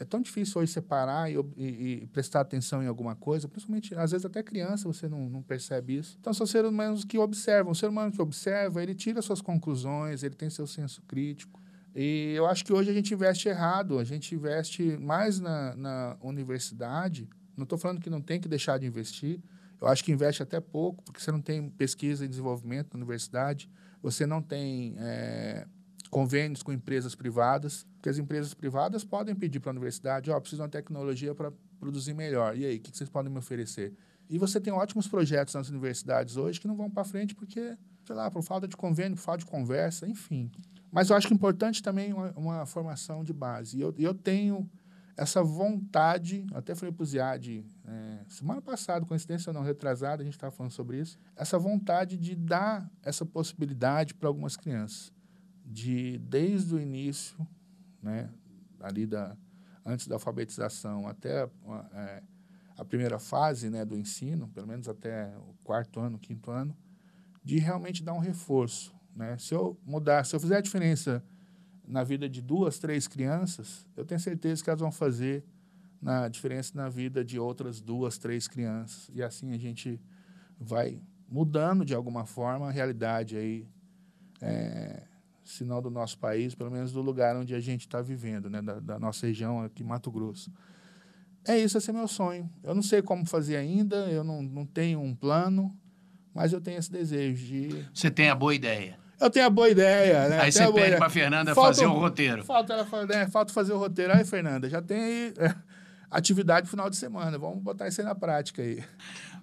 [0.00, 4.12] É tão difícil hoje separar e, e, e, prestar atenção em alguma coisa, principalmente, às
[4.12, 6.16] vezes até criança você não, não percebe isso.
[6.20, 7.72] Então, são seres humanos que observam.
[7.72, 11.60] O ser humano que observa, ele tira suas conclusões, ele tem seu senso crítico.
[11.96, 16.16] E eu acho que hoje a gente investe errado, a gente investe mais na, na
[16.20, 17.28] universidade.
[17.56, 19.40] Não estou falando que não tem que deixar de investir,
[19.80, 23.70] eu acho que investe até pouco, porque você não tem pesquisa e desenvolvimento na universidade,
[24.00, 25.66] você não tem é,
[26.10, 30.40] convênios com empresas privadas, porque as empresas privadas podem pedir para a universidade, ó, oh,
[30.40, 32.56] preciso de uma tecnologia para produzir melhor.
[32.56, 33.94] E aí, o que vocês podem me oferecer?
[34.28, 38.14] E você tem ótimos projetos nas universidades hoje que não vão para frente porque, sei
[38.14, 40.50] lá, por falta de convênio, por falta de conversa, enfim.
[40.90, 43.78] Mas eu acho que é importante também uma, uma formação de base.
[43.78, 44.68] E eu, eu tenho
[45.18, 50.24] essa vontade, até falei para o Ziad, é, semana passada, coincidência ou não, retrasada, a
[50.24, 55.12] gente estava falando sobre isso, essa vontade de dar essa possibilidade para algumas crianças,
[55.68, 57.36] de desde o início,
[58.02, 58.30] né,
[58.80, 59.36] ali da,
[59.84, 62.22] antes da alfabetização até a, é,
[62.76, 66.76] a primeira fase né, do ensino, pelo menos até o quarto ano, quinto ano,
[67.44, 68.94] de realmente dar um reforço.
[69.14, 69.36] Né?
[69.38, 71.22] Se eu mudar, se eu fizer a diferença
[71.86, 75.44] na vida de duas, três crianças, eu tenho certeza que elas vão fazer
[76.00, 79.10] na diferença na vida de outras duas, três crianças.
[79.12, 80.00] E assim a gente
[80.58, 83.66] vai mudando de alguma forma a realidade aí,
[84.40, 85.07] é,
[85.48, 88.60] se não do nosso país, pelo menos do lugar onde a gente está vivendo, né,
[88.60, 90.52] da, da, nossa região aqui, Mato Grosso.
[91.46, 92.50] É isso, esse é meu sonho.
[92.62, 95.74] Eu não sei como fazer ainda, eu não, não tenho um plano,
[96.34, 97.86] mas eu tenho esse desejo de...
[97.94, 98.98] Você tem a boa ideia.
[99.18, 100.38] Eu tenho a boa ideia, né?
[100.38, 102.44] Aí você pede para Fernanda falta, fazer o roteiro.
[102.44, 103.26] Falta, ela, né?
[103.28, 104.12] falta fazer o roteiro.
[104.12, 105.54] Aí, Fernanda, já tem aí, é,
[106.10, 107.38] atividade final de semana.
[107.38, 108.82] Vamos botar isso aí na prática aí.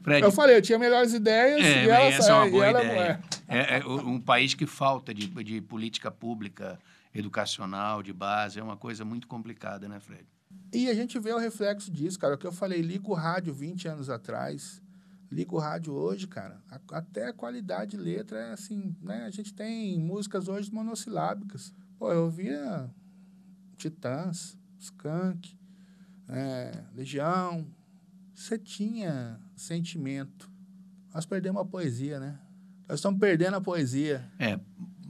[0.02, 3.20] Fred, eu falei, eu tinha melhores ideias é, e ela, essa é uma boa ideia.
[3.48, 3.58] É.
[3.58, 6.80] é, é um país que falta de, de política pública
[7.14, 10.26] educacional, de base, é uma coisa muito complicada, né, Fred?
[10.74, 12.36] E a gente vê o reflexo disso, cara.
[12.36, 14.82] O que eu falei, ligo o rádio 20 anos atrás
[15.32, 19.26] liga o rádio hoje, cara, a, até a qualidade de letra é assim, né?
[19.26, 21.74] A gente tem músicas hoje monossilábicas.
[21.98, 22.90] Pô, eu ouvia
[23.78, 25.58] Titãs, Skank,
[26.30, 27.66] é, Legião.
[28.34, 30.52] Você tinha sentimento.
[31.14, 32.40] Nós perdemos a poesia, né?
[32.88, 34.30] Nós estamos perdendo a poesia.
[34.38, 34.60] É,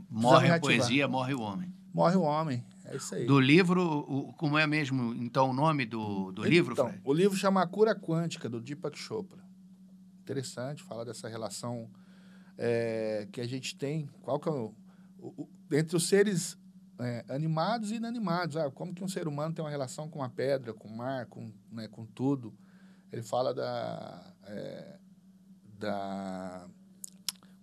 [0.09, 1.73] morre a poesia, morre o homem.
[1.93, 2.63] Morre o homem.
[2.85, 3.25] É isso aí.
[3.25, 7.35] Do livro, o, como é mesmo, então, o nome do, do livro, então, O livro
[7.35, 9.45] chama Cura Quântica, do Deepak Chopra
[10.25, 11.87] interessante, fala dessa relação
[12.57, 14.73] é, que a gente tem, qual que é o,
[15.19, 16.57] o, entre os seres
[16.99, 18.57] é, animados e inanimados.
[18.57, 21.25] Ah, como que um ser humano tem uma relação com a pedra, com o mar,
[21.27, 22.53] com, né, com tudo.
[23.11, 24.99] Ele fala da, é,
[25.79, 26.67] da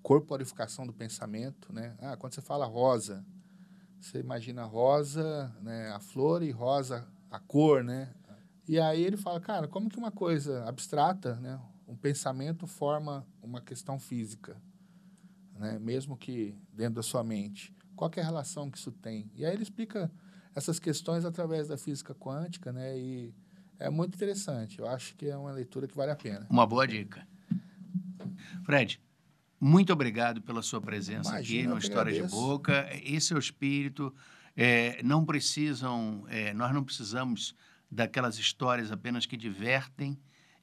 [0.02, 1.72] corporificação do pensamento.
[1.72, 1.96] Né?
[2.00, 3.24] Ah, quando você fala rosa,
[4.00, 8.12] você imagina rosa, né, a flor, e rosa, a cor, né?
[8.66, 13.60] E aí ele fala, cara, como que uma coisa abstrata, né, um pensamento forma uma
[13.60, 14.56] questão física,
[15.58, 15.78] né?
[15.78, 17.74] mesmo que dentro da sua mente.
[17.96, 19.30] Qual é a relação que isso tem?
[19.34, 20.10] E aí ele explica
[20.54, 22.98] essas questões através da física quântica, né?
[22.98, 23.34] E
[23.78, 24.78] é muito interessante.
[24.78, 26.46] Eu acho que é uma leitura que vale a pena.
[26.50, 27.26] Uma boa dica.
[28.64, 29.00] Fred,
[29.60, 32.88] muito obrigado pela sua presença Imagina, aqui no História de Boca.
[33.02, 34.14] Esse é o espírito.
[34.56, 37.54] É, não precisam, é, nós não precisamos
[37.90, 40.18] daquelas histórias apenas que divertem,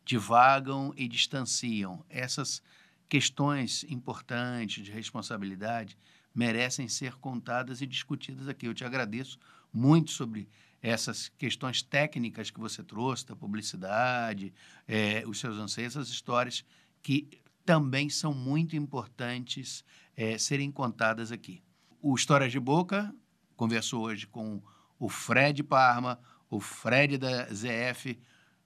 [0.05, 2.03] divagam e distanciam.
[2.09, 2.61] Essas
[3.07, 5.97] questões importantes de responsabilidade
[6.39, 8.65] merecem ser contadas e discutidas aqui.
[8.65, 9.37] Eu te agradeço
[9.73, 10.47] muito sobre
[10.81, 14.53] essas questões técnicas que você trouxe, da publicidade,
[14.87, 16.63] é, os seus anseios, essas histórias
[17.03, 17.27] que
[17.65, 19.83] também são muito importantes
[20.15, 21.61] é, serem contadas aqui.
[22.01, 23.13] O Histórias de Boca
[23.57, 24.63] conversou hoje com
[24.97, 26.17] o Fred Parma,
[26.49, 28.17] o Fred da ZF,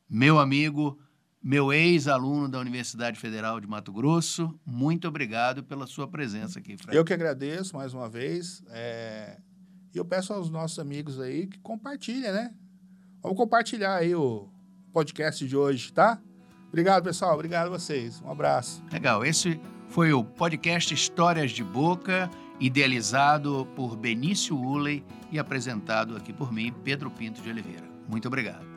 [0.07, 1.01] meu amigo,
[1.43, 6.95] meu ex-aluno da Universidade Federal de Mato Grosso, muito obrigado pela sua presença aqui, Fred.
[6.95, 8.63] Eu que agradeço mais uma vez.
[8.69, 9.37] É...
[9.93, 12.53] E eu peço aos nossos amigos aí que compartilhem, né?
[13.21, 14.49] Vamos compartilhar aí o
[14.93, 16.19] podcast de hoje, tá?
[16.69, 17.33] Obrigado, pessoal.
[17.33, 18.21] Obrigado a vocês.
[18.21, 18.83] Um abraço.
[18.91, 19.23] Legal.
[19.23, 22.29] Esse foi o podcast Histórias de Boca,
[22.59, 27.87] idealizado por Benício Uley e apresentado aqui por mim, Pedro Pinto de Oliveira.
[28.09, 28.72] Muito obrigado.